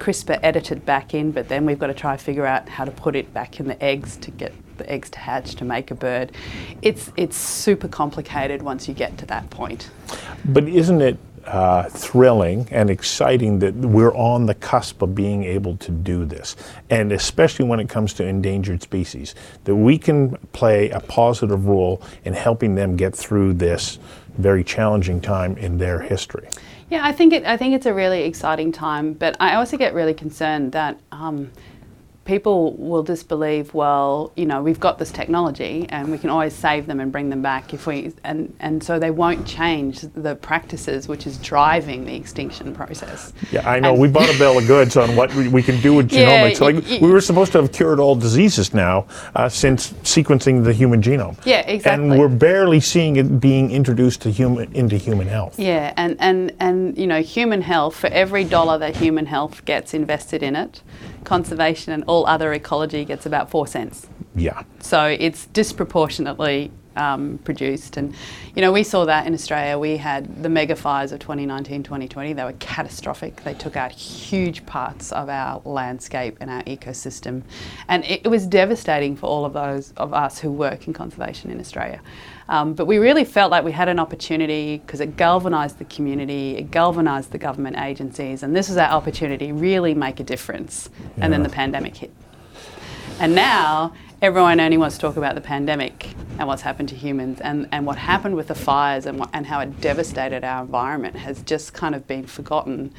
CRISPR 0.00 0.40
edited 0.42 0.84
back 0.84 1.14
in 1.14 1.30
but 1.30 1.48
then 1.48 1.66
we've 1.66 1.78
got 1.78 1.88
to 1.88 1.94
try 1.94 2.12
and 2.12 2.20
figure 2.20 2.46
out 2.46 2.68
how 2.68 2.84
to 2.84 2.90
put 2.90 3.14
it 3.14 3.32
back 3.32 3.60
in 3.60 3.68
the 3.68 3.80
eggs 3.82 4.16
to 4.16 4.30
get 4.30 4.52
the 4.80 4.90
eggs 4.90 5.10
to 5.10 5.18
hatch 5.18 5.54
to 5.54 5.64
make 5.64 5.90
a 5.90 5.94
bird. 5.94 6.32
It's, 6.82 7.12
it's 7.16 7.36
super 7.36 7.86
complicated 7.86 8.62
once 8.62 8.88
you 8.88 8.94
get 8.94 9.16
to 9.18 9.26
that 9.26 9.48
point. 9.50 9.90
But 10.44 10.68
isn't 10.68 11.00
it 11.00 11.18
uh, 11.44 11.84
thrilling 11.88 12.66
and 12.70 12.90
exciting 12.90 13.58
that 13.60 13.74
we're 13.74 14.14
on 14.14 14.46
the 14.46 14.54
cusp 14.54 15.02
of 15.02 15.14
being 15.14 15.44
able 15.44 15.76
to 15.76 15.90
do 15.90 16.24
this? 16.24 16.56
And 16.88 17.12
especially 17.12 17.66
when 17.66 17.78
it 17.78 17.88
comes 17.88 18.14
to 18.14 18.26
endangered 18.26 18.82
species, 18.82 19.34
that 19.64 19.76
we 19.76 19.98
can 19.98 20.36
play 20.52 20.90
a 20.90 21.00
positive 21.00 21.66
role 21.66 22.02
in 22.24 22.32
helping 22.32 22.74
them 22.74 22.96
get 22.96 23.14
through 23.14 23.54
this 23.54 23.98
very 24.38 24.64
challenging 24.64 25.20
time 25.20 25.56
in 25.56 25.78
their 25.78 26.00
history. 26.00 26.48
Yeah, 26.90 27.06
I 27.06 27.12
think 27.12 27.32
it. 27.32 27.44
I 27.44 27.56
think 27.56 27.74
it's 27.74 27.86
a 27.86 27.94
really 27.94 28.22
exciting 28.22 28.72
time, 28.72 29.12
but 29.12 29.36
I 29.38 29.54
also 29.54 29.76
get 29.76 29.94
really 29.94 30.12
concerned 30.12 30.72
that 30.72 30.98
um, 31.12 31.52
people 32.30 32.74
will 32.76 33.02
disbelieve. 33.02 33.74
Well, 33.74 34.32
you 34.36 34.46
know, 34.46 34.62
we've 34.62 34.78
got 34.78 34.98
this 34.98 35.10
technology, 35.10 35.86
and 35.88 36.12
we 36.12 36.16
can 36.16 36.30
always 36.30 36.54
save 36.54 36.86
them 36.86 37.00
and 37.00 37.10
bring 37.10 37.28
them 37.28 37.42
back 37.42 37.74
if 37.74 37.88
we. 37.88 38.12
And 38.22 38.54
and 38.60 38.82
so 38.82 39.00
they 39.00 39.10
won't 39.10 39.44
change 39.44 40.02
the 40.26 40.36
practices, 40.36 41.08
which 41.08 41.26
is 41.26 41.38
driving 41.38 42.04
the 42.04 42.14
extinction 42.14 42.72
process. 42.72 43.32
Yeah, 43.50 43.68
I 43.68 43.80
know. 43.80 43.90
And- 43.90 44.00
we 44.00 44.06
bought 44.06 44.32
a 44.32 44.38
bill 44.38 44.56
of 44.58 44.66
goods 44.68 44.96
on 44.96 45.16
what 45.16 45.34
we, 45.34 45.48
we 45.48 45.62
can 45.62 45.80
do 45.80 45.92
with 45.94 46.12
Yeah, 46.12 46.20
genomics. 46.22 46.60
Like 46.60 46.76
y- 46.76 46.82
y- 46.88 46.98
we 47.02 47.10
were 47.10 47.20
supposed 47.20 47.50
to 47.52 47.58
have 47.62 47.72
cured 47.72 47.98
all 47.98 48.14
diseases 48.14 48.72
now 48.72 49.06
uh, 49.34 49.48
since 49.48 49.92
sequencing 50.14 50.62
the 50.62 50.72
human 50.72 51.02
genome. 51.02 51.36
Yeah, 51.44 51.62
exactly. 51.66 52.10
And 52.10 52.18
we're 52.20 52.28
barely 52.28 52.80
seeing 52.80 53.16
it 53.16 53.40
being 53.40 53.72
introduced 53.72 54.22
to 54.22 54.30
human 54.30 54.72
into 54.72 54.96
human 54.96 55.26
health. 55.26 55.58
Yeah, 55.58 55.92
and, 55.96 56.16
and, 56.20 56.52
and 56.60 56.96
you 56.96 57.08
know, 57.08 57.22
human 57.22 57.62
health, 57.62 57.96
for 57.96 58.06
every 58.22 58.44
dollar 58.44 58.78
that 58.78 58.96
human 58.96 59.26
health 59.26 59.64
gets 59.64 59.94
invested 59.94 60.42
in 60.44 60.54
it, 60.54 60.82
conservation 61.24 61.92
and 61.92 62.04
all 62.04 62.26
other 62.26 62.52
ecology 62.52 63.04
gets 63.04 63.26
about 63.26 63.50
four 63.50 63.66
cents. 63.66 64.08
Yeah. 64.34 64.62
So 64.80 65.04
it's 65.06 65.46
disproportionately 65.46 66.70
um, 66.96 67.38
produced. 67.44 67.96
And, 67.96 68.14
you 68.54 68.62
know, 68.62 68.72
we 68.72 68.82
saw 68.82 69.04
that 69.04 69.26
in 69.26 69.34
Australia. 69.34 69.78
We 69.78 69.96
had 69.96 70.42
the 70.42 70.48
mega 70.48 70.76
fires 70.76 71.12
of 71.12 71.20
2019 71.20 71.82
2020. 71.82 72.32
They 72.32 72.44
were 72.44 72.52
catastrophic. 72.54 73.42
They 73.44 73.54
took 73.54 73.76
out 73.76 73.92
huge 73.92 74.66
parts 74.66 75.12
of 75.12 75.28
our 75.28 75.62
landscape 75.64 76.36
and 76.40 76.50
our 76.50 76.62
ecosystem. 76.64 77.42
And 77.88 78.04
it, 78.04 78.22
it 78.24 78.28
was 78.28 78.46
devastating 78.46 79.16
for 79.16 79.26
all 79.26 79.44
of 79.44 79.52
those 79.52 79.92
of 79.96 80.12
us 80.12 80.38
who 80.38 80.50
work 80.50 80.86
in 80.86 80.92
conservation 80.92 81.50
in 81.50 81.60
Australia. 81.60 82.00
Um, 82.50 82.74
but 82.74 82.86
we 82.86 82.98
really 82.98 83.24
felt 83.24 83.52
like 83.52 83.62
we 83.64 83.70
had 83.70 83.88
an 83.88 84.00
opportunity 84.00 84.78
because 84.78 84.98
it 84.98 85.16
galvanised 85.16 85.78
the 85.78 85.84
community, 85.84 86.56
it 86.56 86.72
galvanised 86.72 87.30
the 87.30 87.38
government 87.38 87.78
agencies, 87.78 88.42
and 88.42 88.56
this 88.56 88.68
was 88.68 88.76
our 88.76 88.90
opportunity 88.90 89.52
really 89.52 89.94
make 89.94 90.18
a 90.18 90.24
difference. 90.24 90.90
And 91.18 91.32
then 91.32 91.44
the 91.44 91.48
pandemic 91.48 91.96
hit. 91.96 92.12
And 93.20 93.36
now 93.36 93.94
everyone 94.20 94.58
only 94.58 94.78
wants 94.78 94.96
to 94.96 95.00
talk 95.00 95.16
about 95.16 95.36
the 95.36 95.40
pandemic 95.40 96.08
and 96.40 96.48
what's 96.48 96.62
happened 96.62 96.88
to 96.88 96.96
humans 96.96 97.40
and, 97.40 97.68
and 97.70 97.86
what 97.86 97.98
happened 97.98 98.34
with 98.34 98.48
the 98.48 98.54
fires 98.56 99.06
and, 99.06 99.20
what, 99.20 99.30
and 99.32 99.46
how 99.46 99.60
it 99.60 99.80
devastated 99.80 100.42
our 100.42 100.62
environment 100.62 101.14
has 101.14 101.42
just 101.42 101.72
kind 101.72 101.94
of 101.94 102.04
been 102.08 102.26
forgotten. 102.26 102.92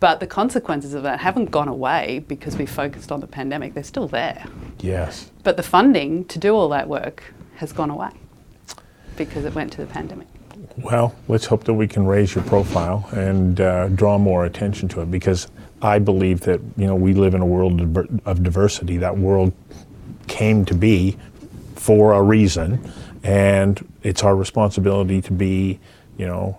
But 0.00 0.20
the 0.20 0.26
consequences 0.26 0.94
of 0.94 1.02
that 1.02 1.20
haven't 1.20 1.50
gone 1.50 1.68
away 1.68 2.24
because 2.26 2.56
we 2.56 2.64
focused 2.64 3.12
on 3.12 3.20
the 3.20 3.26
pandemic. 3.26 3.74
They're 3.74 3.82
still 3.82 4.08
there. 4.08 4.46
Yes. 4.78 5.30
But 5.42 5.58
the 5.58 5.62
funding 5.62 6.24
to 6.26 6.38
do 6.38 6.54
all 6.54 6.70
that 6.70 6.88
work 6.88 7.34
has 7.56 7.72
gone 7.72 7.90
away 7.90 8.12
because 9.18 9.44
it 9.44 9.54
went 9.54 9.72
to 9.72 9.82
the 9.82 9.86
pandemic. 9.86 10.26
Well, 10.78 11.14
let's 11.26 11.44
hope 11.46 11.64
that 11.64 11.74
we 11.74 11.88
can 11.88 12.06
raise 12.06 12.34
your 12.34 12.44
profile 12.44 13.08
and 13.12 13.60
uh, 13.60 13.88
draw 13.88 14.16
more 14.16 14.44
attention 14.44 14.88
to 14.90 15.02
it 15.02 15.10
because 15.10 15.48
I 15.82 15.98
believe 15.98 16.40
that 16.42 16.60
you 16.76 16.86
know 16.86 16.94
we 16.94 17.14
live 17.14 17.34
in 17.34 17.40
a 17.40 17.46
world 17.46 17.80
of 18.24 18.42
diversity. 18.42 18.96
That 18.96 19.16
world 19.16 19.52
came 20.26 20.64
to 20.66 20.74
be 20.74 21.16
for 21.74 22.12
a 22.12 22.22
reason, 22.22 22.92
and 23.22 23.86
it's 24.02 24.22
our 24.22 24.36
responsibility 24.36 25.20
to 25.22 25.32
be, 25.32 25.78
you 26.16 26.26
know, 26.26 26.58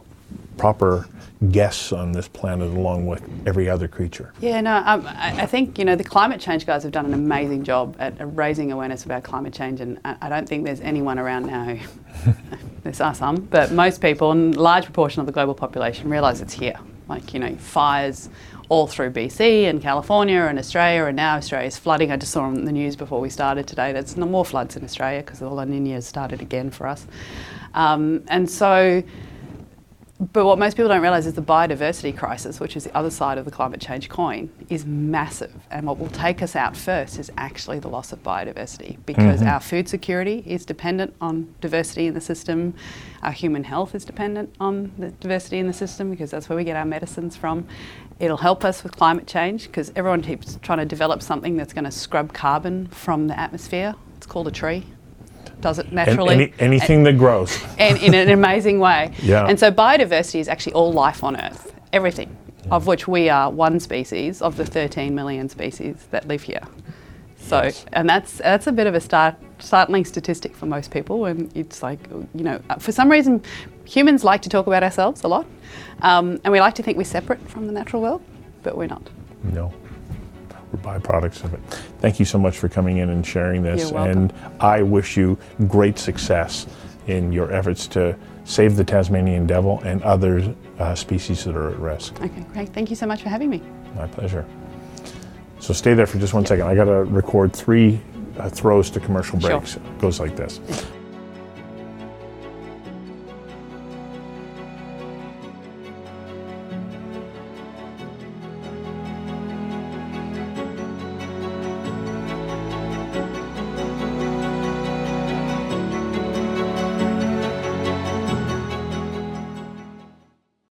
proper 0.58 1.08
guests 1.52 1.94
on 1.94 2.12
this 2.12 2.28
planet 2.28 2.68
along 2.68 3.08
with 3.08 3.24
every 3.48 3.70
other 3.70 3.88
creature. 3.88 4.34
Yeah, 4.42 4.60
no, 4.60 4.76
um, 4.86 5.08
I, 5.08 5.44
I 5.44 5.46
think 5.46 5.80
you 5.80 5.86
know 5.86 5.96
the 5.96 6.04
climate 6.04 6.42
change 6.42 6.66
guys 6.66 6.84
have 6.84 6.92
done 6.92 7.06
an 7.06 7.14
amazing 7.14 7.64
job 7.64 7.96
at 7.98 8.14
raising 8.36 8.72
awareness 8.72 9.06
about 9.06 9.24
climate 9.24 9.54
change, 9.54 9.80
and 9.80 10.00
I, 10.04 10.18
I 10.24 10.30
don't 10.30 10.48
think 10.48 10.66
there's 10.66 10.82
anyone 10.82 11.18
around 11.18 11.48
now 11.48 11.64
who 11.64 12.34
there's 12.84 13.00
are 13.00 13.16
some, 13.16 13.38
but 13.38 13.72
most 13.72 14.02
people 14.02 14.32
and 14.32 14.56
large 14.56 14.84
proportion 14.84 15.22
of 15.22 15.26
the 15.26 15.32
global 15.32 15.54
population 15.54 16.10
realise 16.10 16.42
it's 16.42 16.54
here. 16.54 16.78
Like 17.08 17.34
you 17.34 17.40
know, 17.40 17.56
fires 17.56 18.30
all 18.68 18.86
through 18.86 19.12
BC 19.12 19.64
and 19.64 19.82
California 19.82 20.42
and 20.42 20.60
Australia, 20.60 21.06
and 21.06 21.16
now 21.16 21.38
Australia's 21.38 21.78
flooding. 21.78 22.12
I 22.12 22.18
just 22.18 22.34
saw 22.34 22.44
on 22.44 22.66
the 22.66 22.72
news 22.74 22.98
before 22.98 23.22
we 23.22 23.30
started 23.30 23.66
today. 23.66 23.94
There's 23.94 24.18
no 24.18 24.26
more 24.26 24.44
floods 24.44 24.76
in 24.76 24.84
Australia 24.84 25.22
because 25.22 25.40
the 25.40 25.50
La 25.50 25.64
Nina 25.64 26.02
started 26.02 26.42
again 26.42 26.70
for 26.70 26.86
us, 26.86 27.08
um, 27.74 28.26
and 28.28 28.50
so 28.50 29.04
but 30.20 30.46
what 30.46 30.60
most 30.60 30.76
people 30.76 30.90
don't 30.90 31.02
realise 31.02 31.26
is 31.26 31.34
the 31.34 31.42
biodiversity 31.42 32.16
crisis, 32.16 32.60
which 32.60 32.76
is 32.76 32.84
the 32.84 32.98
other 32.98 33.10
side 33.10 33.38
of 33.38 33.46
the 33.46 33.52
climate 33.52 33.80
change 33.80 34.10
coin, 34.10 34.50
is 34.68 34.86
massive. 34.86 35.54
And 35.72 35.88
what 35.88 35.98
will 35.98 36.10
take 36.10 36.42
us 36.42 36.58
out 36.58 36.76
first 36.76 37.18
is 37.18 37.32
actually 37.38 37.80
the 37.80 37.88
loss 37.88 38.12
of 38.12 38.22
biodiversity 38.22 38.98
because 39.06 39.40
mm-hmm. 39.40 39.48
our 39.48 39.62
food 39.62 39.88
security 39.88 40.44
is 40.46 40.66
dependent 40.66 41.16
on 41.22 41.56
diversity 41.62 42.08
in 42.08 42.16
the 42.16 42.22
system. 42.22 42.74
Our 43.24 43.32
human 43.32 43.64
health 43.64 43.96
is 43.96 44.04
dependent 44.04 44.54
on 44.60 44.92
the 44.98 45.12
diversity 45.12 45.58
in 45.58 45.68
the 45.68 45.74
system 45.74 46.12
because 46.12 46.32
that's 46.32 46.50
where 46.50 46.58
we 46.58 46.66
get 46.66 46.76
our 46.76 46.86
medicines 46.86 47.38
from. 47.38 47.66
It'll 48.20 48.36
help 48.36 48.66
us 48.66 48.84
with 48.84 48.98
climate 48.98 49.26
change 49.26 49.68
because 49.68 49.90
everyone 49.96 50.22
keeps 50.22 50.60
trying 50.62 50.80
to 50.80 50.86
develop 50.86 51.22
something 51.22 51.56
that's 51.56 51.72
going 51.72 51.86
to 51.86 51.92
scrub 51.92 52.34
carbon 52.34 52.88
from 52.88 53.28
the 53.28 53.40
atmosphere. 53.40 53.96
It's 54.18 54.28
called 54.28 54.50
a 54.50 54.52
tree. 54.52 54.86
Does 55.62 55.78
it 55.80 55.92
naturally. 55.92 56.34
any, 56.36 56.54
anything 56.60 57.04
that 57.04 57.18
grows. 57.18 57.58
and 57.78 57.98
in 57.98 58.14
an 58.14 58.30
amazing 58.40 58.80
way. 58.80 59.12
Yeah. 59.22 59.46
And 59.46 59.60
so 59.60 59.72
biodiversity 59.72 60.40
is 60.40 60.48
actually 60.48 60.74
all 60.74 60.94
life 60.94 61.24
on 61.24 61.36
Earth, 61.36 61.74
everything, 61.92 62.36
of 62.72 62.88
which 62.88 63.08
we 63.08 63.30
are 63.30 63.50
one 63.52 63.80
species 63.80 64.42
of 64.42 64.56
the 64.56 64.66
13 64.66 65.14
million 65.14 65.50
species 65.50 66.08
that 66.12 66.28
live 66.28 66.44
here. 66.44 66.62
So, 67.38 67.64
Yes. 67.64 67.86
and 67.94 68.08
that's 68.10 68.38
that's 68.38 68.68
a 68.68 68.72
bit 68.72 68.86
of 68.88 68.96
a 68.96 69.00
start, 69.02 69.36
startling 69.60 70.06
statistic 70.06 70.56
for 70.56 70.66
most 70.66 70.92
people. 70.92 71.26
And 71.26 71.50
it's 71.58 71.82
like, 71.82 72.00
you 72.36 72.44
know, 72.44 72.62
for 72.80 72.92
some 72.92 73.10
reason, 73.10 73.42
humans 73.86 74.24
like 74.24 74.42
to 74.44 74.50
talk 74.50 74.68
about 74.68 74.84
ourselves 74.84 75.24
a 75.24 75.28
lot, 75.28 75.46
um, 76.04 76.40
and 76.44 76.52
we 76.54 76.60
like 76.62 76.76
to 76.76 76.84
think 76.84 76.98
we're 76.98 77.04
separate 77.06 77.42
from 77.50 77.66
the 77.66 77.74
natural 77.74 78.02
world, 78.02 78.22
but 78.64 78.78
we're 78.78 78.88
not. 78.88 79.10
No. 79.44 79.74
We're 80.72 80.80
byproducts 81.00 81.44
of 81.44 81.54
it. 81.54 81.60
Thank 82.00 82.20
you 82.20 82.26
so 82.26 82.38
much 82.38 82.58
for 82.58 82.70
coming 82.70 82.98
in 82.98 83.10
and 83.10 83.26
sharing 83.26 83.64
this. 83.64 83.92
And 83.92 84.34
I 84.60 84.82
wish 84.84 85.18
you 85.18 85.38
great 85.68 85.98
success 85.98 86.68
in 87.08 87.32
your 87.32 87.52
efforts 87.52 87.88
to 87.88 88.16
save 88.44 88.76
the 88.76 88.84
Tasmanian 88.84 89.48
devil 89.48 89.80
and 89.84 90.02
other 90.04 90.54
uh, 90.80 90.96
species 90.96 91.44
that 91.44 91.56
are 91.56 91.70
at 91.72 91.80
risk. 91.80 92.22
Okay, 92.22 92.46
great. 92.54 92.70
Thank 92.70 92.90
you 92.90 92.96
so 92.96 93.06
much 93.08 93.22
for 93.24 93.30
having 93.30 93.50
me. 93.50 93.62
My 93.96 94.08
pleasure. 94.08 94.46
So 95.60 95.74
stay 95.74 95.94
there 95.94 96.06
for 96.08 96.20
just 96.20 96.34
one 96.34 96.46
second. 96.46 96.68
I 96.68 96.76
got 96.76 96.86
to 96.86 97.04
record 97.06 97.52
three 97.54 98.00
uh, 98.38 98.50
throws 98.50 98.90
to 98.92 99.00
commercial 99.00 99.40
Sure. 99.40 99.52
breaks. 99.60 99.76
It 99.76 100.00
goes 100.00 100.20
like 100.20 100.36
this. 100.36 100.60